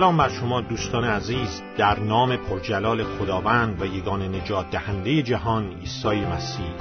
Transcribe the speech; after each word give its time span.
سلام 0.00 0.16
بر 0.16 0.28
شما 0.28 0.60
دوستان 0.60 1.04
عزیز 1.04 1.62
در 1.78 1.98
نام 1.98 2.36
پرجلال 2.36 3.04
خداوند 3.04 3.82
و 3.82 3.86
یگان 3.86 4.34
نجات 4.34 4.70
دهنده 4.70 5.22
جهان 5.22 5.72
عیسی 5.72 6.20
مسیح. 6.20 6.74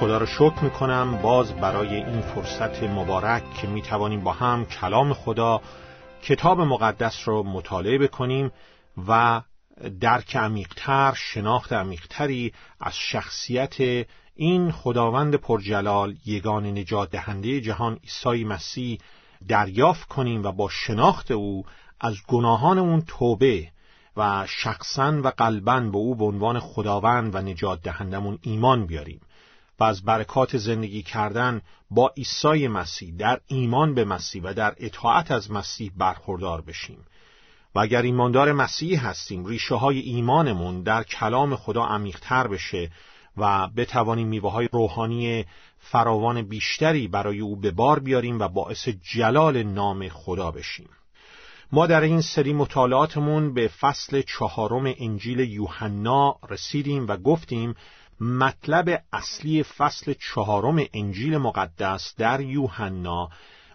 خدا 0.00 0.18
را 0.18 0.26
شکر 0.26 0.64
می‌کنم 0.64 1.18
باز 1.22 1.52
برای 1.52 1.96
این 1.96 2.20
فرصت 2.20 2.82
مبارک 2.82 3.54
که 3.54 3.66
می‌توانیم 3.66 4.20
با 4.20 4.32
هم 4.32 4.64
کلام 4.64 5.12
خدا 5.12 5.60
کتاب 6.22 6.60
مقدس 6.60 7.28
را 7.28 7.42
مطالعه 7.42 7.98
بکنیم 7.98 8.50
و 9.08 9.42
درک 10.00 10.36
عمیقتر 10.36 11.14
شناخت 11.16 11.72
عمیقتری 11.72 12.52
از 12.80 12.96
شخصیت 12.96 14.06
این 14.34 14.70
خداوند 14.70 15.34
پرجلال 15.34 16.16
یگان 16.26 16.66
نجات 16.66 17.10
دهنده 17.10 17.60
جهان 17.60 17.98
عیسی 18.02 18.44
مسیح 18.44 18.98
دریافت 19.48 20.08
کنیم 20.08 20.42
و 20.42 20.52
با 20.52 20.68
شناخت 20.68 21.30
او 21.30 21.64
از 22.00 22.16
گناهانمون 22.28 23.02
توبه 23.06 23.68
و 24.16 24.46
شخصا 24.48 25.20
و 25.24 25.28
قلبا 25.28 25.80
به 25.80 25.96
او 25.96 26.14
به 26.14 26.24
عنوان 26.24 26.60
خداوند 26.60 27.34
و 27.34 27.38
نجات 27.38 27.82
دهندمون 27.82 28.38
ایمان 28.42 28.86
بیاریم 28.86 29.20
و 29.80 29.84
از 29.84 30.02
برکات 30.02 30.56
زندگی 30.56 31.02
کردن 31.02 31.60
با 31.90 32.12
عیسی 32.16 32.68
مسیح 32.68 33.14
در 33.18 33.40
ایمان 33.46 33.94
به 33.94 34.04
مسیح 34.04 34.42
و 34.42 34.54
در 34.54 34.74
اطاعت 34.76 35.30
از 35.30 35.50
مسیح 35.50 35.92
برخوردار 35.96 36.60
بشیم. 36.60 37.04
و 37.74 37.78
اگر 37.78 38.02
ایماندار 38.02 38.52
مسیح 38.52 39.06
هستیم 39.06 39.46
ریشه 39.46 39.74
های 39.74 39.98
ایمانمون 39.98 40.82
در 40.82 41.02
کلام 41.02 41.56
خدا 41.56 41.84
عمیقتر 41.84 42.46
بشه 42.46 42.90
و 43.36 43.68
بتوانیم 43.68 44.28
میوه 44.28 44.52
های 44.52 44.68
روحانی 44.72 45.44
فراوان 45.78 46.42
بیشتری 46.42 47.08
برای 47.08 47.40
او 47.40 47.56
به 47.56 47.70
بار 47.70 47.98
بیاریم 47.98 48.38
و 48.38 48.48
باعث 48.48 48.88
جلال 48.88 49.62
نام 49.62 50.08
خدا 50.08 50.50
بشیم. 50.50 50.88
ما 51.72 51.86
در 51.86 52.00
این 52.00 52.20
سری 52.20 52.52
مطالعاتمون 52.52 53.54
به 53.54 53.68
فصل 53.68 54.22
چهارم 54.22 54.94
انجیل 54.98 55.38
یوحنا 55.40 56.36
رسیدیم 56.50 57.06
و 57.08 57.16
گفتیم 57.16 57.74
مطلب 58.20 59.02
اصلی 59.12 59.62
فصل 59.62 60.14
چهارم 60.20 60.86
انجیل 60.94 61.38
مقدس 61.38 62.14
در 62.16 62.40
یوحنا 62.40 63.28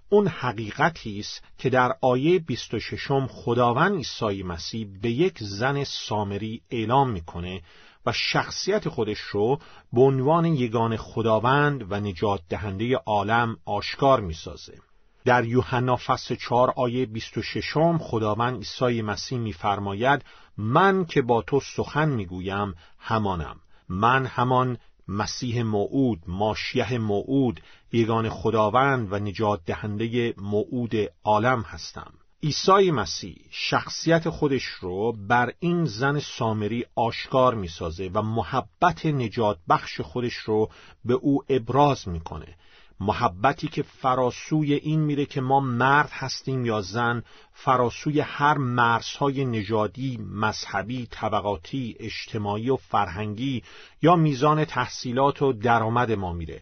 اون 0.10 0.28
حقیقتی 0.28 1.20
است 1.20 1.44
که 1.58 1.70
در 1.70 1.96
آیه 2.02 2.40
26 2.40 3.08
خداوند 3.30 3.96
عیسی 3.96 4.44
مسیح 4.44 4.88
به 5.02 5.12
یک 5.12 5.38
زن 5.40 5.84
سامری 5.84 6.62
اعلام 6.70 7.10
می‌کنه 7.10 7.62
و 8.06 8.12
شخصیت 8.12 8.90
خودش 8.90 9.20
رو 9.20 9.60
به 9.94 10.02
عنوان 10.02 10.46
یگان 10.46 10.98
خداوند 10.98 11.92
و 11.92 12.00
نجات 12.00 12.42
دهنده 12.50 12.96
عالم 12.96 13.58
آشکار 13.66 14.20
می‌سازه. 14.20 14.89
در 15.26 15.46
یوحنا 15.46 15.96
فصل 15.96 16.36
4 16.36 16.74
آیه 16.76 17.06
26 17.06 17.74
خداوند 18.00 18.58
عیسی 18.58 19.02
مسیح 19.02 19.38
میفرماید 19.38 20.26
من 20.58 21.06
که 21.06 21.22
با 21.22 21.42
تو 21.42 21.60
سخن 21.60 22.10
می‌گویم 22.10 22.74
همانم. 23.00 23.60
من 23.90 24.26
همان 24.26 24.78
مسیح 25.08 25.64
موعود 25.64 26.20
ماشیه 26.28 26.98
موعود 26.98 27.62
یگان 27.92 28.30
خداوند 28.30 29.14
و 29.14 29.20
نجات 29.20 29.60
دهنده 29.66 30.34
موعود 30.38 30.96
عالم 31.24 31.62
هستم. 31.62 32.14
عیسی 32.44 32.92
مسیح 32.92 33.36
شخصیت 33.50 34.30
خودش 34.30 34.64
رو 34.64 35.12
بر 35.28 35.54
این 35.60 35.86
زن 35.86 36.20
سامری 36.20 36.86
آشکار 36.96 37.56
می‌سازه 37.56 38.12
و 38.14 38.22
محبت 38.22 39.06
نجات 39.06 39.58
بخش 39.70 40.02
خودش 40.02 40.34
رو 40.34 40.70
به 41.06 41.14
او 41.14 41.44
ابراز 41.50 42.08
می‌کنه. 42.08 42.56
محبتی 43.00 43.68
که 43.68 43.84
فراسوی 43.84 44.74
این 44.74 45.00
میره 45.00 45.26
که 45.26 45.42
ما 45.42 45.60
مرد 45.60 46.10
هستیم 46.12 46.66
یا 46.66 46.82
زن 46.82 47.24
فراسوی 47.54 48.20
هر 48.20 48.58
مرزهای 48.58 49.46
نژادی، 49.46 50.20
مذهبی، 50.32 51.08
طبقاتی، 51.12 51.96
اجتماعی 52.00 52.70
و 52.70 52.76
فرهنگی 52.76 53.64
یا 54.02 54.16
میزان 54.16 54.66
تحصیلات 54.66 55.42
و 55.42 55.54
درآمد 55.54 56.12
ما 56.12 56.34
میره. 56.34 56.62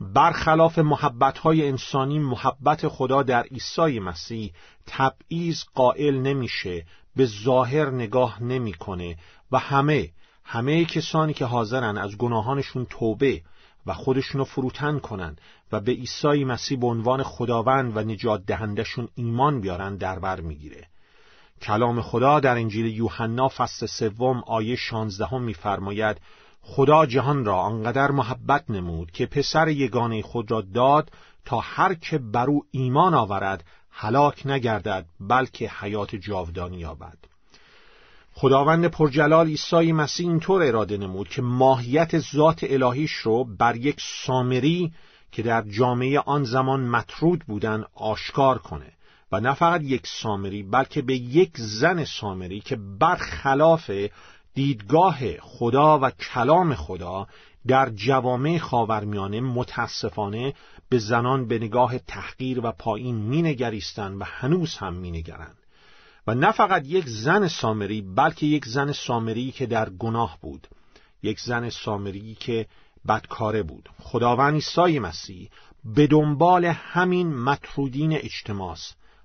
برخلاف 0.00 0.78
محبتهای 0.78 1.68
انسانی 1.68 2.18
محبت 2.18 2.88
خدا 2.88 3.22
در 3.22 3.42
عیسی 3.42 4.00
مسیح 4.00 4.52
تبعیض 4.86 5.64
قائل 5.74 6.14
نمیشه 6.14 6.86
به 7.16 7.26
ظاهر 7.26 7.90
نگاه 7.90 8.42
نمی‌کنه 8.42 9.16
و 9.52 9.58
همه 9.58 10.10
همه 10.44 10.84
کسانی 10.84 11.34
که 11.34 11.44
حاضرن 11.44 11.98
از 11.98 12.16
گناهانشون 12.16 12.86
توبه 12.90 13.42
و 13.86 13.94
خودشونو 13.94 14.44
فروتن 14.44 14.98
کنن 14.98 15.36
و 15.72 15.80
به 15.80 15.92
عیسی 15.92 16.44
مسیح 16.44 16.78
به 16.78 16.86
عنوان 16.86 17.22
خداوند 17.22 17.96
و 17.96 18.00
نجات 18.00 18.46
دهندشون 18.46 19.08
ایمان 19.14 19.60
بیارن 19.60 19.96
در 19.96 20.18
بر 20.18 20.40
می‌گیره. 20.40 20.86
کلام 21.62 22.02
خدا 22.02 22.40
در 22.40 22.56
انجیل 22.56 22.86
یوحنا 22.86 23.48
فصل 23.48 23.86
سوم 23.86 24.42
آیه 24.46 24.76
16 24.76 25.38
میفرماید 25.38 26.20
خدا 26.62 27.06
جهان 27.06 27.44
را 27.44 27.56
آنقدر 27.56 28.10
محبت 28.10 28.70
نمود 28.70 29.10
که 29.10 29.26
پسر 29.26 29.68
یگانه 29.68 30.22
خود 30.22 30.50
را 30.50 30.60
داد 30.60 31.10
تا 31.44 31.60
هر 31.60 31.94
که 31.94 32.18
بر 32.18 32.46
او 32.46 32.64
ایمان 32.70 33.14
آورد 33.14 33.64
هلاک 33.90 34.46
نگردد 34.46 35.06
بلکه 35.20 35.70
حیات 35.80 36.16
جاودانی 36.16 36.78
یابد. 36.78 37.29
خداوند 38.40 38.86
پرجلال 38.86 39.46
عیسی 39.46 39.92
مسیح 39.92 40.28
اینطور 40.28 40.62
اراده 40.62 40.96
نمود 40.96 41.28
که 41.28 41.42
ماهیت 41.42 42.18
ذات 42.18 42.60
الهیش 42.62 43.12
رو 43.12 43.44
بر 43.44 43.76
یک 43.76 44.00
سامری 44.00 44.92
که 45.32 45.42
در 45.42 45.62
جامعه 45.62 46.20
آن 46.20 46.44
زمان 46.44 46.80
مطرود 46.80 47.44
بودن 47.46 47.84
آشکار 47.94 48.58
کنه 48.58 48.92
و 49.32 49.40
نه 49.40 49.54
فقط 49.54 49.82
یک 49.82 50.06
سامری 50.06 50.62
بلکه 50.62 51.02
به 51.02 51.16
یک 51.16 51.50
زن 51.56 52.04
سامری 52.04 52.60
که 52.60 52.76
برخلاف 52.98 53.90
دیدگاه 54.54 55.18
خدا 55.40 55.98
و 55.98 56.10
کلام 56.10 56.74
خدا 56.74 57.26
در 57.66 57.90
جوامع 57.90 58.58
خاورمیانه 58.58 59.40
متاسفانه 59.40 60.54
به 60.88 60.98
زنان 60.98 61.48
به 61.48 61.58
نگاه 61.58 61.98
تحقیر 61.98 62.66
و 62.66 62.72
پایین 62.72 63.16
مینگریستند 63.16 64.20
و 64.20 64.24
هنوز 64.24 64.76
هم 64.76 64.94
مینگرند. 64.94 65.59
نه 66.34 66.52
فقط 66.52 66.86
یک 66.86 67.08
زن 67.08 67.48
سامری 67.48 68.02
بلکه 68.02 68.46
یک 68.46 68.66
زن 68.66 68.92
سامری 68.92 69.50
که 69.50 69.66
در 69.66 69.90
گناه 69.90 70.38
بود. 70.42 70.68
یک 71.22 71.40
زن 71.40 71.70
سامری 71.70 72.34
که 72.34 72.66
بدکاره 73.08 73.62
بود. 73.62 73.88
خداوند 73.98 74.54
عیسی 74.54 74.98
مسیح 74.98 75.50
به 75.84 76.06
دنبال 76.06 76.64
همین 76.64 77.34
مطرودین 77.34 78.12
اجتماع 78.12 78.76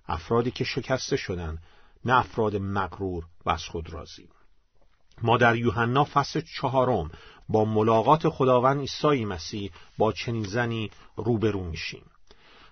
افرادی 0.07 0.51
که 0.51 0.63
شکسته 0.63 1.17
شدن 1.17 1.57
نه 2.05 2.17
افراد 2.17 2.55
مغرور 2.55 3.23
و 3.45 3.49
از 3.49 3.63
خود 3.63 3.89
راضی. 3.89 4.29
ما 5.21 5.37
در 5.37 5.55
یوحنا 5.55 6.03
فصل 6.03 6.41
چهارم. 6.41 7.11
با 7.49 7.65
ملاقات 7.65 8.29
خداوند 8.29 8.79
عیسی 8.79 9.25
مسیح 9.25 9.71
با 9.97 10.11
چنین 10.11 10.43
زنی 10.43 10.91
روبرو 11.15 11.63
میشیم. 11.63 12.05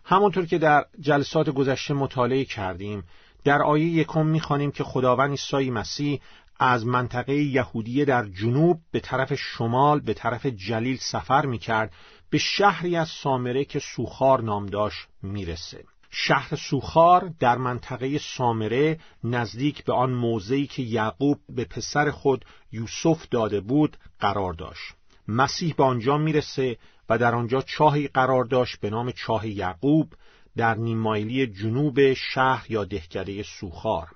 همونطور 0.05 0.45
که 0.45 0.57
در 0.57 0.85
جلسات 0.99 1.49
گذشته 1.49 1.93
مطالعه 1.93 2.45
کردیم 2.45 3.03
در 3.43 3.61
آیه 3.61 3.85
یکم 3.85 4.25
می‌خوانیم 4.25 4.71
که 4.71 4.83
خداوند 4.83 5.29
عیسی 5.29 5.71
مسیح 5.71 6.21
از 6.59 6.85
منطقه 6.85 7.33
یهودیه 7.33 8.05
در 8.05 8.25
جنوب 8.25 8.79
به 8.91 8.99
طرف 8.99 9.33
شمال 9.33 9.99
به 9.99 10.13
طرف 10.13 10.45
جلیل 10.45 10.97
سفر 10.97 11.45
می‌کرد 11.45 11.93
به 12.29 12.37
شهری 12.37 12.95
از 12.95 13.09
سامره 13.09 13.65
که 13.65 13.79
سوخار 13.79 14.41
نام 14.41 14.65
داشت 14.65 15.07
می‌رسه. 15.21 15.83
شهر 16.15 16.55
سوخار 16.55 17.33
در 17.39 17.57
منطقه 17.57 18.17
سامره 18.17 18.99
نزدیک 19.23 19.83
به 19.83 19.93
آن 19.93 20.13
موضعی 20.13 20.67
که 20.67 20.81
یعقوب 20.81 21.39
به 21.49 21.65
پسر 21.65 22.11
خود 22.11 22.45
یوسف 22.71 23.27
داده 23.31 23.61
بود 23.61 23.97
قرار 24.19 24.53
داشت. 24.53 24.93
مسیح 25.27 25.73
به 25.77 25.83
آنجا 25.83 26.17
می‌رسه 26.17 26.77
و 27.09 27.17
در 27.17 27.35
آنجا 27.35 27.61
چاهی 27.61 28.07
قرار 28.07 28.43
داشت 28.43 28.79
به 28.79 28.89
نام 28.89 29.11
چاه 29.11 29.47
یعقوب 29.47 30.13
در 30.57 30.75
نیمایلی 30.75 31.47
جنوب 31.47 32.13
شهر 32.13 32.65
یا 32.69 32.83
دهکده 32.83 33.43
سوخار. 33.43 34.07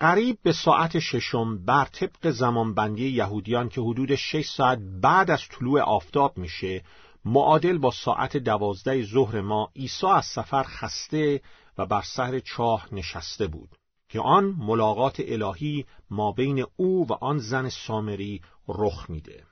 قریب 0.00 0.38
به 0.42 0.52
ساعت 0.52 0.98
ششم 0.98 1.64
بر 1.64 1.84
طبق 1.84 2.30
زمانبندی 2.30 3.08
یهودیان 3.08 3.68
که 3.68 3.80
حدود 3.80 4.14
شش 4.14 4.46
ساعت 4.46 4.78
بعد 5.02 5.30
از 5.30 5.40
طلوع 5.48 5.80
آفتاب 5.80 6.38
میشه 6.38 6.82
معادل 7.24 7.78
با 7.78 7.90
ساعت 7.90 8.36
دوازده 8.36 9.02
ظهر 9.02 9.40
ما 9.40 9.70
عیسی 9.76 10.06
از 10.06 10.26
سفر 10.26 10.62
خسته 10.62 11.40
و 11.78 11.86
بر 11.86 12.02
سر 12.02 12.40
چاه 12.40 12.88
نشسته 12.92 13.46
بود 13.46 13.68
که 14.08 14.20
آن 14.20 14.44
ملاقات 14.44 15.22
الهی 15.24 15.84
ما 16.10 16.32
بین 16.32 16.64
او 16.76 17.06
و 17.06 17.12
آن 17.12 17.38
زن 17.38 17.68
سامری 17.68 18.40
رخ 18.68 19.10
میده. 19.10 19.44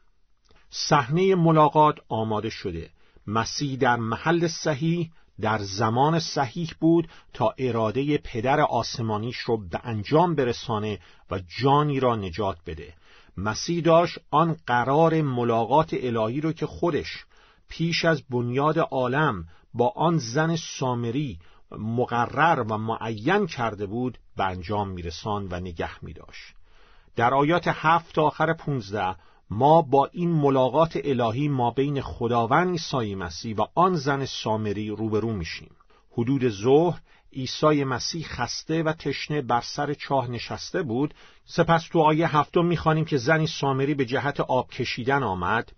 صحنه 0.70 1.34
ملاقات 1.34 1.98
آماده 2.08 2.50
شده. 2.50 2.90
مسیح 3.26 3.76
در 3.76 3.96
محل 3.96 4.46
صحیح 4.46 5.10
در 5.40 5.58
زمان 5.58 6.18
صحیح 6.18 6.70
بود 6.80 7.08
تا 7.34 7.54
اراده 7.58 8.18
پدر 8.18 8.60
آسمانیش 8.60 9.36
رو 9.36 9.68
به 9.68 9.80
انجام 9.84 10.34
برسانه 10.34 10.98
و 11.30 11.40
جانی 11.60 12.00
را 12.00 12.16
نجات 12.16 12.56
بده 12.66 12.94
مسیح 13.36 13.82
داشت 13.82 14.18
آن 14.30 14.56
قرار 14.66 15.22
ملاقات 15.22 15.94
الهی 15.94 16.40
رو 16.40 16.52
که 16.52 16.66
خودش 16.66 17.24
پیش 17.68 18.04
از 18.04 18.22
بنیاد 18.30 18.78
عالم 18.78 19.44
با 19.74 19.92
آن 19.96 20.18
زن 20.18 20.56
سامری 20.56 21.38
مقرر 21.78 22.60
و 22.60 22.78
معین 22.78 23.46
کرده 23.46 23.86
بود 23.86 24.18
به 24.36 24.44
انجام 24.44 24.88
میرسان 24.88 25.48
و 25.50 25.60
نگه 25.60 26.04
می 26.04 26.12
داشت. 26.12 26.54
در 27.16 27.34
آیات 27.34 27.68
هفت 27.68 28.14
تا 28.14 28.22
آخر 28.22 28.52
پونزده 28.52 29.16
ما 29.52 29.82
با 29.82 30.08
این 30.12 30.30
ملاقات 30.30 30.98
الهی 31.04 31.48
ما 31.48 31.70
بین 31.70 32.00
خداوند 32.00 32.70
عیسی 32.70 33.14
مسیح 33.14 33.56
و 33.56 33.66
آن 33.74 33.94
زن 33.94 34.24
سامری 34.24 34.88
روبرو 34.88 35.32
میشیم. 35.32 35.70
حدود 36.12 36.48
ظهر 36.48 37.00
عیسی 37.32 37.84
مسیح 37.84 38.26
خسته 38.26 38.82
و 38.82 38.92
تشنه 38.92 39.42
بر 39.42 39.60
سر 39.60 39.94
چاه 39.94 40.30
نشسته 40.30 40.82
بود. 40.82 41.14
سپس 41.44 41.88
تو 41.88 42.00
آیه 42.00 42.36
هفتم 42.36 42.64
می‌خوانیم 42.64 43.04
که 43.04 43.16
زنی 43.16 43.46
سامری 43.46 43.94
به 43.94 44.04
جهت 44.04 44.40
آب 44.40 44.70
کشیدن 44.70 45.22
آمد. 45.22 45.72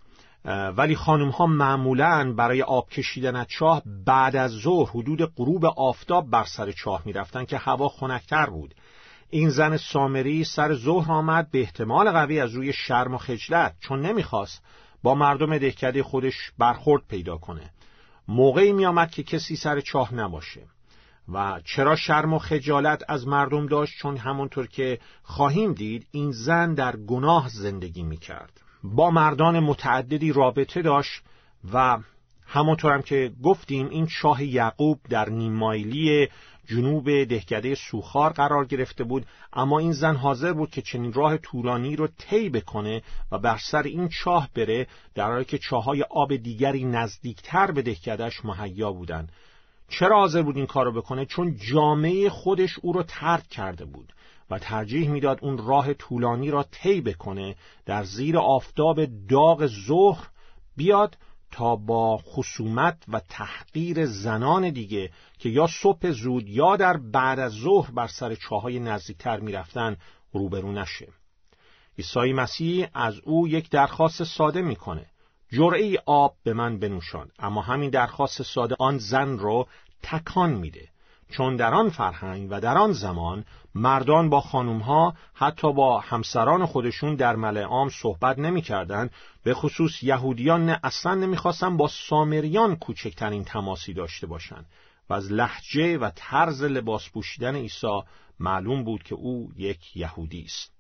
ولی 0.77 0.97
خانم 0.97 1.31
ها 1.31 1.47
معمولا 1.47 2.35
برای 2.37 2.63
آب 2.63 2.91
کشیدن 2.91 3.37
از 3.37 3.47
چاه 3.49 3.83
بعد 4.07 4.37
از 4.37 4.51
ظهر 4.51 4.91
حدود 4.91 5.35
غروب 5.37 5.65
آفتاب 5.65 6.31
بر 6.31 6.45
سر 6.45 6.73
چاه 6.73 7.03
می‌رفتن 7.05 7.45
که 7.45 7.57
هوا 7.57 7.89
خنکتر 7.89 8.47
بود. 8.47 8.75
این 9.31 9.49
زن 9.49 9.77
سامری 9.77 10.45
سر 10.45 10.75
ظهر 10.75 11.13
آمد 11.13 11.51
به 11.51 11.61
احتمال 11.61 12.11
قوی 12.11 12.41
از 12.41 12.53
روی 12.53 12.73
شرم 12.73 13.15
و 13.15 13.19
خجلت 13.19 13.75
چون 13.81 14.01
نمی‌خواست 14.01 14.63
با 15.03 15.15
مردم 15.15 15.59
دهکده 15.59 16.03
خودش 16.03 16.35
برخورد 16.59 17.03
پیدا 17.09 17.37
کنه. 17.37 17.71
موقعی 18.29 18.73
میآمد 18.73 19.11
که 19.11 19.23
کسی 19.23 19.57
سر 19.57 19.81
چاه 19.81 20.15
نباشه. 20.15 20.61
و 21.33 21.61
چرا 21.65 21.97
شرم 21.97 22.35
و 22.35 22.39
خجالت 22.39 23.03
از 23.09 23.27
مردم 23.27 23.67
داشت؟ 23.67 23.99
چون 23.99 24.17
همونطور 24.17 24.67
که 24.67 24.99
خواهیم 25.23 25.73
دید 25.73 26.07
این 26.11 26.33
زن 26.33 26.75
در 26.75 26.97
گناه 26.97 27.49
زندگی 27.49 28.03
می‌کرد. 28.03 28.61
با 28.85 29.11
مردان 29.11 29.61
متعددی 29.61 30.33
رابطه 30.33 30.83
داشت 30.83 31.23
و 31.73 31.99
همونطور 32.47 32.93
هم 32.93 33.03
که 33.03 33.33
گفتیم 33.43 33.89
این 33.89 34.07
شاه 34.07 34.45
یعقوب 34.45 35.01
در 35.09 35.29
نیمایلی 35.29 36.29
جنوب 36.67 37.25
دهکده 37.25 37.75
سوخار 37.75 38.33
قرار 38.33 38.65
گرفته 38.65 39.05
بود 39.05 39.27
اما 39.53 39.79
این 39.79 39.93
زن 39.93 40.17
حاضر 40.17 40.53
بود 40.53 40.71
که 40.71 40.83
چنین 40.83 41.13
راه 41.13 41.37
طولانی 41.37 41.97
رو 41.97 42.09
طی 42.19 42.49
بکنه 42.49 43.03
و 43.33 43.39
بر 43.39 43.59
سر 43.71 43.83
این 43.83 44.09
چاه 44.09 44.49
بره 44.55 44.87
در 45.15 45.31
حالی 45.31 45.45
که 45.45 45.59
چاهای 45.59 46.03
آب 46.03 46.37
دیگری 46.37 46.85
نزدیکتر 46.85 47.71
به 47.71 47.83
دهکدهش 47.83 48.45
مهیا 48.45 48.93
بودند. 48.93 49.33
چرا 49.89 50.17
حاضر 50.17 50.43
بود 50.43 50.57
این 50.57 50.67
کارو 50.67 50.93
بکنه؟ 50.93 51.27
چون 51.27 51.57
جامعه 51.73 52.31
خودش 52.31 52.79
او 52.83 52.93
رو 52.93 53.03
ترک 53.03 53.49
کرده 53.49 53.85
بود 53.85 54.13
و 54.51 54.59
ترجیح 54.59 55.11
می‌داد 55.11 55.39
اون 55.43 55.59
راه 55.59 55.95
طولانی 55.95 56.51
را 56.51 56.63
طی 56.63 57.01
بکنه 57.01 57.57
در 57.87 58.05
زیر 58.05 58.39
آفتاب 58.39 59.05
داغ 59.29 59.67
ظهر 59.87 60.29
بیاد 60.77 61.17
تا 61.55 61.77
با 61.77 62.17
خصومت 62.17 63.03
و 63.09 63.21
تحقیر 63.29 64.07
زنان 64.07 64.71
دیگه 64.71 65.11
که 65.39 65.49
یا 65.49 65.67
صبح 65.67 66.11
زود 66.11 66.49
یا 66.49 66.77
در 66.77 66.97
بعد 66.97 67.39
از 67.39 67.53
ظهر 67.53 67.91
بر 67.91 68.07
سر 68.07 68.35
چاهای 68.35 68.81
نزدیکتر 68.81 69.41
می‌رفتن 69.41 69.97
روبرو 70.33 70.73
نشه. 70.73 71.09
عیسی 71.99 72.33
مسیح 72.33 72.87
از 72.95 73.21
او 73.25 73.49
یک 73.49 73.71
درخواست 73.71 74.25
ساده 74.25 74.63
می‌کنه. 74.63 75.07
جرعه 75.53 76.03
آب 76.07 76.37
به 76.43 76.53
من 76.53 76.79
بنوشان. 76.79 77.31
اما 77.39 77.63
همین 77.63 77.91
درخواست 77.91 78.43
ساده 78.43 78.77
آن 78.79 78.99
زن 78.99 79.39
رو 79.39 79.67
تکان 80.03 80.51
میده. 80.51 80.89
چون 81.31 81.57
در 81.57 81.75
آن 81.75 81.91
فرهنگ 81.91 82.49
و 82.51 82.61
در 82.61 82.79
آن 82.79 82.93
زمان 82.93 83.45
مردان 83.75 84.31
با 84.31 84.41
خانومها 84.41 85.15
حتی 85.35 85.73
با 85.73 86.01
همسران 86.01 86.67
خودشون 86.67 87.15
در 87.15 87.37
ملع 87.37 87.63
عام 87.63 87.89
صحبت 87.89 88.39
نمی‌کردند 88.39 89.11
به 89.43 89.55
خصوص 89.55 90.03
یهودیان 90.03 90.67
نه 90.67 90.81
اصلا 90.83 91.15
نمی‌خواستن 91.15 91.77
با 91.77 91.89
سامریان 92.09 92.77
کوچکترین 92.77 93.45
تماسی 93.45 93.95
داشته 93.95 94.27
باشند 94.27 94.67
و 95.11 95.15
از 95.15 95.33
لحجه 95.33 95.99
و 95.99 96.11
طرز 96.15 96.63
لباس 96.63 97.11
پوشیدن 97.11 97.57
عیسی 97.57 98.01
معلوم 98.41 98.85
بود 98.85 99.03
که 99.03 99.15
او 99.15 99.51
یک 99.57 99.97
یهودی 99.97 100.43
است. 100.43 100.73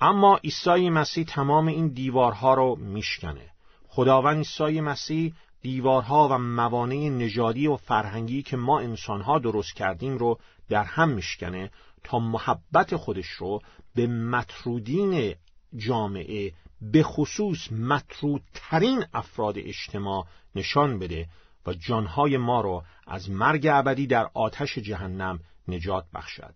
اما 0.00 0.36
عیسی 0.36 0.90
مسیح 0.90 1.24
تمام 1.24 1.66
این 1.66 1.88
دیوارها 1.88 2.54
رو 2.54 2.76
میشکنه 2.76 3.50
خداوند 3.88 4.36
عیسی 4.36 4.80
مسیح 4.80 5.34
دیوارها 5.62 6.28
و 6.28 6.38
موانع 6.38 7.08
نژادی 7.08 7.66
و 7.66 7.76
فرهنگی 7.76 8.42
که 8.42 8.56
ما 8.56 8.80
انسانها 8.80 9.38
درست 9.38 9.74
کردیم 9.74 10.18
رو 10.18 10.38
در 10.68 10.84
هم 10.84 11.08
میشکنه 11.08 11.70
تا 12.04 12.18
محبت 12.18 12.96
خودش 12.96 13.26
رو 13.26 13.60
به 13.94 14.06
مطرودین 14.06 15.34
جامعه 15.76 16.52
به 16.82 17.02
خصوص 17.02 17.72
مطرودترین 17.72 19.04
افراد 19.14 19.58
اجتماع 19.58 20.26
نشان 20.54 20.98
بده 20.98 21.28
و 21.66 21.72
جانهای 21.72 22.36
ما 22.36 22.60
رو 22.60 22.82
از 23.06 23.30
مرگ 23.30 23.68
ابدی 23.72 24.06
در 24.06 24.30
آتش 24.34 24.78
جهنم 24.78 25.38
نجات 25.68 26.04
بخشد. 26.14 26.54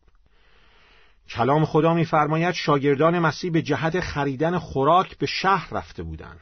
کلام 1.28 1.64
خدا 1.64 1.94
میفرماید 1.94 2.54
شاگردان 2.54 3.18
مسیح 3.18 3.52
به 3.52 3.62
جهت 3.62 4.00
خریدن 4.00 4.58
خوراک 4.58 5.18
به 5.18 5.26
شهر 5.26 5.68
رفته 5.74 6.02
بودند. 6.02 6.40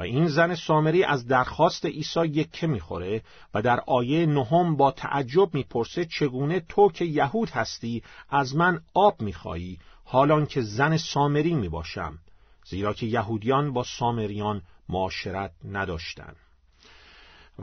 و 0.00 0.02
این 0.02 0.28
زن 0.28 0.54
سامری 0.54 1.04
از 1.04 1.26
درخواست 1.26 1.86
عیسی 1.86 2.20
یکه 2.20 2.66
می‌خوره 2.66 3.22
و 3.54 3.62
در 3.62 3.80
آیه 3.86 4.26
نهم 4.26 4.76
با 4.76 4.90
تعجب 4.90 5.54
می‌پرسه 5.54 6.04
چگونه 6.04 6.60
تو 6.60 6.90
که 6.90 7.04
یهود 7.04 7.50
هستی 7.50 8.02
از 8.30 8.56
من 8.56 8.80
آب 8.94 9.22
میخوایی؟ 9.22 9.78
حالان 10.04 10.46
که 10.46 10.60
زن 10.60 10.96
سامری 10.96 11.54
می‌باشم. 11.54 12.18
زیرا 12.64 12.92
که 12.92 13.06
یهودیان 13.06 13.72
با 13.72 13.84
سامریان 13.84 14.62
معاشرت 14.88 15.52
نداشتند 15.64 16.36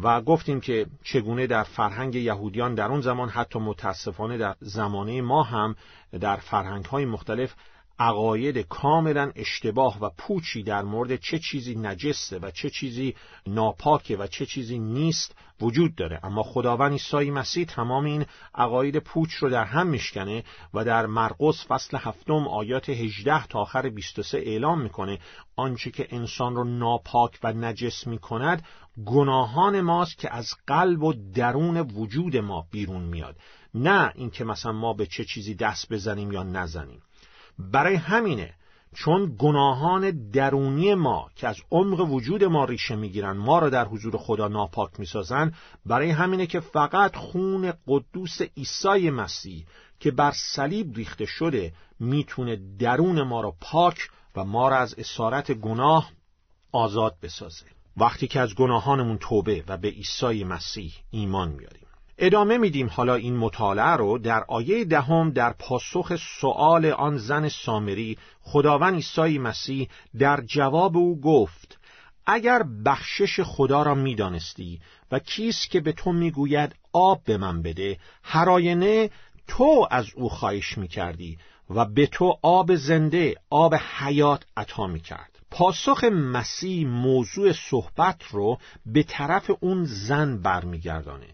و 0.04 0.22
گفتیم 0.22 0.60
که 0.60 0.86
چگونه 1.04 1.48
در 1.48 1.64
فرهنگ 1.64 2.16
یهودیان 2.16 2.76
در 2.76 2.88
اون 2.88 3.02
زمان 3.02 3.30
حتی 3.30 3.60
متاسفانه 3.60 4.38
در 4.38 4.56
زمانه 4.60 5.22
ما 5.22 5.44
هم 5.44 5.76
در 6.20 6.36
فرهنگ 6.36 6.86
های 6.86 7.06
مختلف 7.06 7.54
عقاید 8.00 8.58
کاملا 8.58 9.32
اشتباه 9.36 10.00
و 10.02 10.10
پوچی 10.18 10.64
در 10.64 10.82
مورد 10.82 11.16
چه 11.16 11.40
چیزی 11.40 11.76
نجسه 11.76 12.40
و 12.40 12.52
چه 12.52 12.70
چیزی 12.70 13.16
ناپاکه 13.48 14.18
و 14.18 14.28
چه 14.28 14.46
چیزی 14.46 14.80
نیست 14.80 15.36
وجود 15.62 15.96
داره. 15.96 16.20
اما 16.24 16.44
خداوند 16.44 16.92
عیسی 16.92 17.32
مسیح 17.32 17.66
تمام 17.66 18.06
این 18.06 18.26
عقاید 18.56 19.00
پوچ 19.00 19.34
رو 19.34 19.50
در 19.50 19.64
هم 19.64 19.88
میشکنه 19.88 20.44
و 20.74 20.86
در 20.86 21.06
مرقس 21.06 21.66
فصل 21.68 21.98
هفتم 21.98 22.48
آیات 22.48 22.90
18 22.90 23.48
تا 23.48 23.60
آخر 23.60 23.90
23 23.90 24.38
اعلام 24.38 24.82
می‌کنه 24.82 25.20
آنچه 25.56 25.92
که 25.92 26.08
انسان 26.10 26.56
رو 26.56 26.64
ناپاک 26.64 27.40
و 27.44 27.54
نجس 27.54 28.08
می‌کند 28.08 28.66
گناهان 29.06 29.82
ماست 29.82 30.18
که 30.18 30.34
از 30.34 30.48
قلب 30.68 31.04
و 31.04 31.14
درون 31.14 31.78
وجود 31.78 32.38
ما 32.38 32.68
بیرون 32.72 33.04
میاد. 33.04 33.36
نه 33.74 34.12
اینکه 34.16 34.44
مثلا 34.44 34.72
ما 34.72 34.94
به 34.94 35.06
چه 35.06 35.26
چیزی 35.26 35.56
دست 35.56 35.94
بزنیم 35.94 36.32
یا 36.32 36.44
نزنیم. 36.44 37.02
برای 37.60 37.96
همینه 37.96 38.54
چون 38.96 39.36
گناهان 39.40 40.30
درونی 40.30 40.96
ما 40.96 41.30
که 41.36 41.48
از 41.48 41.58
عمق 41.72 42.00
وجود 42.00 42.44
ما 42.44 42.66
ریشه 42.66 42.96
می‌گیرن 42.96 43.38
ما 43.38 43.60
را 43.60 43.70
در 43.70 43.86
حضور 43.86 44.18
خدا 44.18 44.48
ناپاک 44.48 45.00
می‌سازن 45.00 45.54
برای 45.86 46.10
همینه 46.10 46.48
که 46.48 46.60
فقط 46.60 47.16
خون 47.16 47.74
قدوس 47.88 48.42
عیسی 48.42 49.10
مسیح 49.10 49.66
که 50.00 50.12
بر 50.12 50.32
صلیب 50.32 50.96
ریخته 50.96 51.26
شده 51.26 51.74
می‌تونه 52.00 52.60
درون 52.80 53.22
ما 53.22 53.42
را 53.42 53.54
پاک 53.62 54.10
و 54.36 54.44
ما 54.44 54.70
را 54.70 54.78
از 54.78 54.96
اسارت 54.98 55.52
گناه 55.52 56.12
آزاد 56.72 57.16
بسازه. 57.22 57.66
وقتی 57.98 58.28
که 58.28 58.40
از 58.40 58.56
گناهانمون 58.56 59.18
توبه 59.18 59.64
و 59.68 59.78
به 59.78 59.88
عیسی 59.88 60.44
مسیح 60.44 60.94
ایمان 61.12 61.52
میاریم 61.52 61.87
ادامه 62.20 62.58
میدیم 62.58 62.90
حالا 62.94 63.16
این 63.16 63.38
مطالعه 63.38 63.96
رو 63.96 64.18
در 64.18 64.44
آیه 64.48 64.86
دهم 64.86 65.32
در 65.32 65.54
پاسخ 65.60 66.16
سؤال 66.42 66.86
آن 66.86 67.18
زن 67.18 67.50
سامری 67.50 68.18
خداوند 68.42 68.94
عیسی 68.94 69.38
مسیح 69.38 69.90
در 70.20 70.42
جواب 70.42 70.98
او 70.98 71.22
گفت 71.22 71.80
اگر 72.26 72.64
بخشش 72.86 73.40
خدا 73.40 73.84
را 73.84 73.96
می‌دانستی 73.96 74.80
و 75.12 75.20
کیست 75.20 75.70
که 75.70 75.80
به 75.80 75.92
تو 75.92 76.12
می‌گوید 76.12 76.76
آب 76.94 77.24
به 77.24 77.38
من 77.38 77.62
بده 77.62 78.00
هر 78.24 79.10
تو 79.48 79.88
از 79.92 80.06
او 80.16 80.30
خواهش 80.30 80.78
می‌کردی 80.78 81.38
و 81.70 81.86
به 81.86 82.08
تو 82.08 82.40
آب 82.42 82.76
زنده 82.76 83.36
آب 83.50 83.76
حیات 83.76 84.44
عطا 84.58 84.88
می‌کرد. 84.88 85.40
پاسخ 85.52 86.04
مسیح 86.04 86.88
موضوع 86.88 87.52
صحبت 87.52 88.24
رو 88.32 88.58
به 88.86 89.04
طرف 89.04 89.52
اون 89.60 89.86
زن 89.86 90.38
برمیگردانه. 90.38 91.28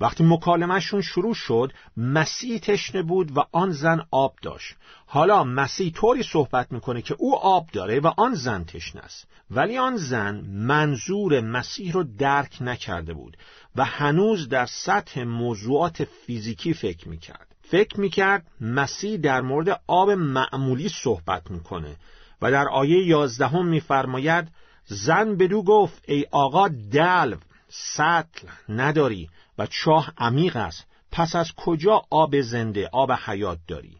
وقتی 0.00 0.24
مکالمهشون 0.24 1.02
شروع 1.02 1.34
شد 1.34 1.72
مسیح 1.96 2.58
تشنه 2.58 3.02
بود 3.02 3.36
و 3.36 3.40
آن 3.52 3.72
زن 3.72 4.06
آب 4.10 4.34
داشت. 4.42 4.74
حالا 5.06 5.44
مسیح 5.44 5.92
طوری 5.92 6.22
صحبت 6.22 6.72
می‌کنه 6.72 7.02
که 7.02 7.14
او 7.18 7.36
آب 7.36 7.66
داره 7.72 8.00
و 8.00 8.12
آن 8.16 8.34
زن 8.34 8.64
تشنه 8.64 9.02
است. 9.02 9.26
ولی 9.50 9.78
آن 9.78 9.96
زن 9.96 10.40
منظور 10.46 11.40
مسیح 11.40 11.92
رو 11.92 12.04
درک 12.18 12.58
نکرده 12.60 13.14
بود 13.14 13.36
و 13.76 13.84
هنوز 13.84 14.48
در 14.48 14.66
سطح 14.66 15.22
موضوعات 15.22 16.04
فیزیکی 16.04 16.74
فکر 16.74 17.08
می‌کرد. 17.08 17.54
فکر 17.62 18.00
می‌کرد 18.00 18.46
مسیح 18.60 19.16
در 19.16 19.40
مورد 19.40 19.80
آب 19.86 20.10
معمولی 20.10 20.88
صحبت 20.88 21.50
می‌کنه 21.50 21.96
و 22.42 22.50
در 22.50 22.68
آیه 22.68 23.06
یازدهم 23.06 23.66
میفرماید 23.66 24.48
زن 24.86 25.36
بدو 25.36 25.62
گفت 25.62 26.04
ای 26.08 26.26
آقا 26.30 26.68
دلو 26.68 27.36
سطل 27.68 28.48
نداری. 28.68 29.28
و 29.58 29.66
چاه 29.66 30.12
عمیق 30.18 30.56
است. 30.56 30.86
پس 31.12 31.36
از 31.36 31.52
کجا 31.56 32.02
آب 32.10 32.40
زنده 32.40 32.88
آب 32.92 33.12
حیات 33.12 33.58
داری؟ 33.68 33.96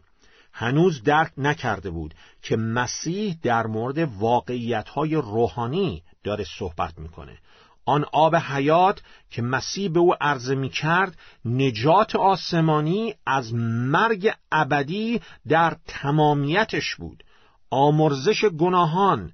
هنوز 0.53 1.03
درک 1.03 1.31
نکرده 1.37 1.89
بود 1.89 2.13
که 2.41 2.55
مسیح 2.55 3.37
در 3.43 3.67
مورد 3.67 3.97
واقعیتهای 3.97 5.15
روحانی 5.15 6.03
داره 6.23 6.45
صحبت 6.57 6.99
می‌کنه. 6.99 7.37
آن 7.85 8.05
آب 8.11 8.35
حیات 8.35 9.01
که 9.31 9.41
مسیح 9.41 9.89
به 9.91 9.99
او 9.99 10.13
عرضه 10.21 10.55
می 10.55 10.69
کرد 10.69 11.17
نجات 11.45 12.15
آسمانی 12.15 13.13
از 13.25 13.53
مرگ 13.53 14.33
ابدی 14.51 15.21
در 15.47 15.77
تمامیتش 15.87 16.95
بود. 16.95 17.23
آمرزش 17.69 18.45
گناهان 18.45 19.31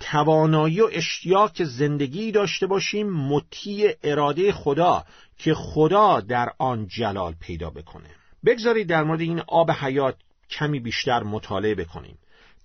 توانایی 0.00 0.80
و 0.80 0.88
اشتیاق 0.92 1.62
زندگی 1.62 2.32
داشته 2.32 2.66
باشیم 2.66 3.10
مطیع 3.10 3.96
اراده 4.02 4.52
خدا 4.52 5.04
که 5.38 5.54
خدا 5.54 6.20
در 6.20 6.52
آن 6.58 6.86
جلال 6.86 7.34
پیدا 7.40 7.70
بکنه. 7.70 8.10
بگذارید 8.44 8.88
در 8.88 9.04
مورد 9.04 9.20
این 9.20 9.42
آب 9.48 9.70
حیات 9.70 10.16
کمی 10.50 10.80
بیشتر 10.80 11.22
مطالعه 11.22 11.74
بکنیم. 11.74 12.18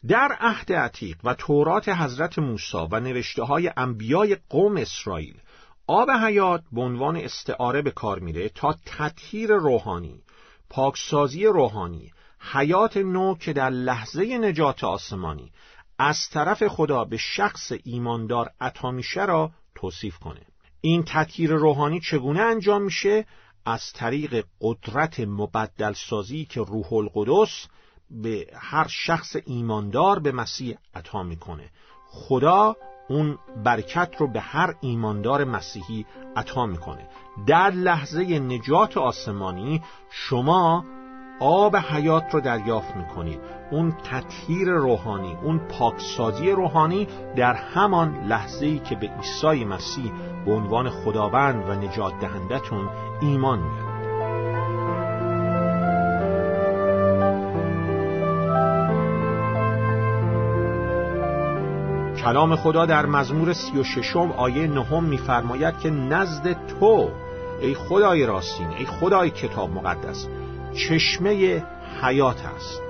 در 0.07 0.37
عهد 0.39 0.73
عتیق 0.73 1.17
و 1.23 1.33
تورات 1.33 1.89
حضرت 1.89 2.39
موسی 2.39 2.87
و 2.91 2.99
نوشته 2.99 3.43
های 3.43 3.71
انبیای 3.77 4.37
قوم 4.49 4.77
اسرائیل 4.77 5.35
آب 5.87 6.11
حیات 6.11 6.63
به 6.71 6.81
عنوان 6.81 7.17
استعاره 7.17 7.81
به 7.81 7.91
کار 7.91 8.19
میره 8.19 8.49
تا 8.49 8.75
تطهیر 8.85 9.49
روحانی 9.49 10.21
پاکسازی 10.69 11.45
روحانی 11.45 12.11
حیات 12.39 12.97
نو 12.97 13.35
که 13.35 13.53
در 13.53 13.69
لحظه 13.69 14.37
نجات 14.37 14.83
آسمانی 14.83 15.51
از 15.99 16.29
طرف 16.29 16.67
خدا 16.67 17.03
به 17.05 17.17
شخص 17.17 17.71
ایماندار 17.83 18.49
عطا 18.61 18.91
میشه 18.91 19.25
را 19.25 19.51
توصیف 19.75 20.17
کنه. 20.17 20.41
این 20.85 21.03
تطهیر 21.07 21.53
روحانی 21.53 21.99
چگونه 21.99 22.41
انجام 22.41 22.81
میشه؟ 22.81 23.25
از 23.65 23.93
طریق 23.93 24.45
قدرت 24.61 25.19
مبدل 25.19 25.93
سازی 25.93 26.45
که 26.45 26.61
روح 26.61 26.93
القدس 26.93 27.67
به 28.11 28.47
هر 28.53 28.87
شخص 28.87 29.35
ایماندار 29.45 30.19
به 30.19 30.31
مسیح 30.31 30.77
عطا 30.95 31.23
می‌کنه. 31.23 31.69
خدا 32.07 32.75
اون 33.09 33.37
برکت 33.63 34.15
رو 34.19 34.27
به 34.27 34.39
هر 34.39 34.75
ایماندار 34.81 35.43
مسیحی 35.43 36.05
عطا 36.35 36.65
می‌کنه. 36.65 37.07
در 37.47 37.71
لحظه 37.71 38.39
نجات 38.39 38.97
آسمانی 38.97 39.81
شما 40.09 40.85
آب 41.39 41.75
حیات 41.75 42.33
رو 42.33 42.41
دریافت 42.41 42.95
می‌کنید 42.95 43.39
اون 43.71 43.93
تطهیر 44.03 44.69
روحانی 44.69 45.37
اون 45.43 45.59
پاکسازی 45.59 46.51
روحانی 46.51 47.07
در 47.35 47.53
همان 47.53 48.23
لحظه 48.27 48.65
ای 48.65 48.79
که 48.79 48.95
به 48.95 49.09
عیسی 49.09 49.65
مسیح 49.65 50.11
به 50.45 50.51
عنوان 50.51 50.89
خداوند 50.89 51.69
و 51.69 51.73
نجات 51.73 52.13
دهندتون 52.19 52.89
ایمان 53.21 53.59
میارید 53.59 53.93
کلام 62.23 62.55
خدا 62.55 62.85
در 62.85 63.05
مزمور 63.05 63.53
سی 63.53 63.79
و 63.79 63.83
ششم 63.83 64.31
آیه 64.31 64.67
نهم 64.67 65.03
میفرماید 65.03 65.79
که 65.79 65.89
نزد 65.89 66.67
تو 66.67 67.09
ای 67.61 67.73
خدای 67.73 68.25
راستین 68.25 68.67
ای 68.67 68.85
خدای 68.85 69.29
کتاب 69.29 69.69
مقدس 69.71 70.27
چشمه 70.73 71.63
حیات 72.01 72.45
است 72.55 72.81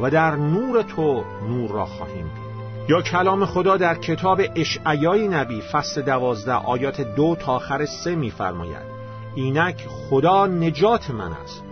و 0.00 0.10
در 0.10 0.36
نور 0.36 0.82
تو 0.82 1.24
نور 1.48 1.70
را 1.70 1.86
خواهیم 1.86 2.24
دید. 2.24 2.46
یا 2.88 3.02
کلام 3.02 3.44
خدا 3.44 3.76
در 3.76 3.94
کتاب 3.94 4.40
اشعیای 4.54 5.28
نبی 5.28 5.60
فصل 5.60 6.02
دوازده 6.02 6.52
آیات 6.52 7.00
دو 7.00 7.36
تا 7.40 7.52
آخر 7.52 7.84
سه 7.84 8.14
میفرماید 8.14 8.96
اینک 9.34 9.86
خدا 9.88 10.46
نجات 10.46 11.10
من 11.10 11.32
است 11.32 11.62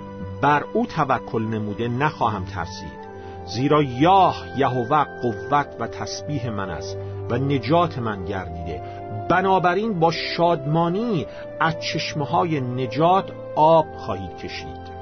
بر 0.40 0.64
او 0.72 0.86
توکل 0.86 1.42
نموده 1.42 1.88
نخواهم 1.88 2.44
ترسید 2.44 3.04
زیرا 3.46 3.82
یاه 3.82 4.44
یهوه 4.56 5.04
قوت 5.22 5.66
و 5.80 5.86
تسبیح 5.86 6.50
من 6.50 6.70
است 6.70 6.96
و 7.30 7.38
نجات 7.38 7.98
من 7.98 8.24
گردیده. 8.24 8.82
بنابراین 9.28 10.00
با 10.00 10.10
شادمانی 10.10 11.26
از 11.60 11.80
چشمه 11.80 12.24
های 12.24 12.60
نجات 12.60 13.30
آب 13.56 13.86
خواهید 13.96 14.36
کشید. 14.36 14.93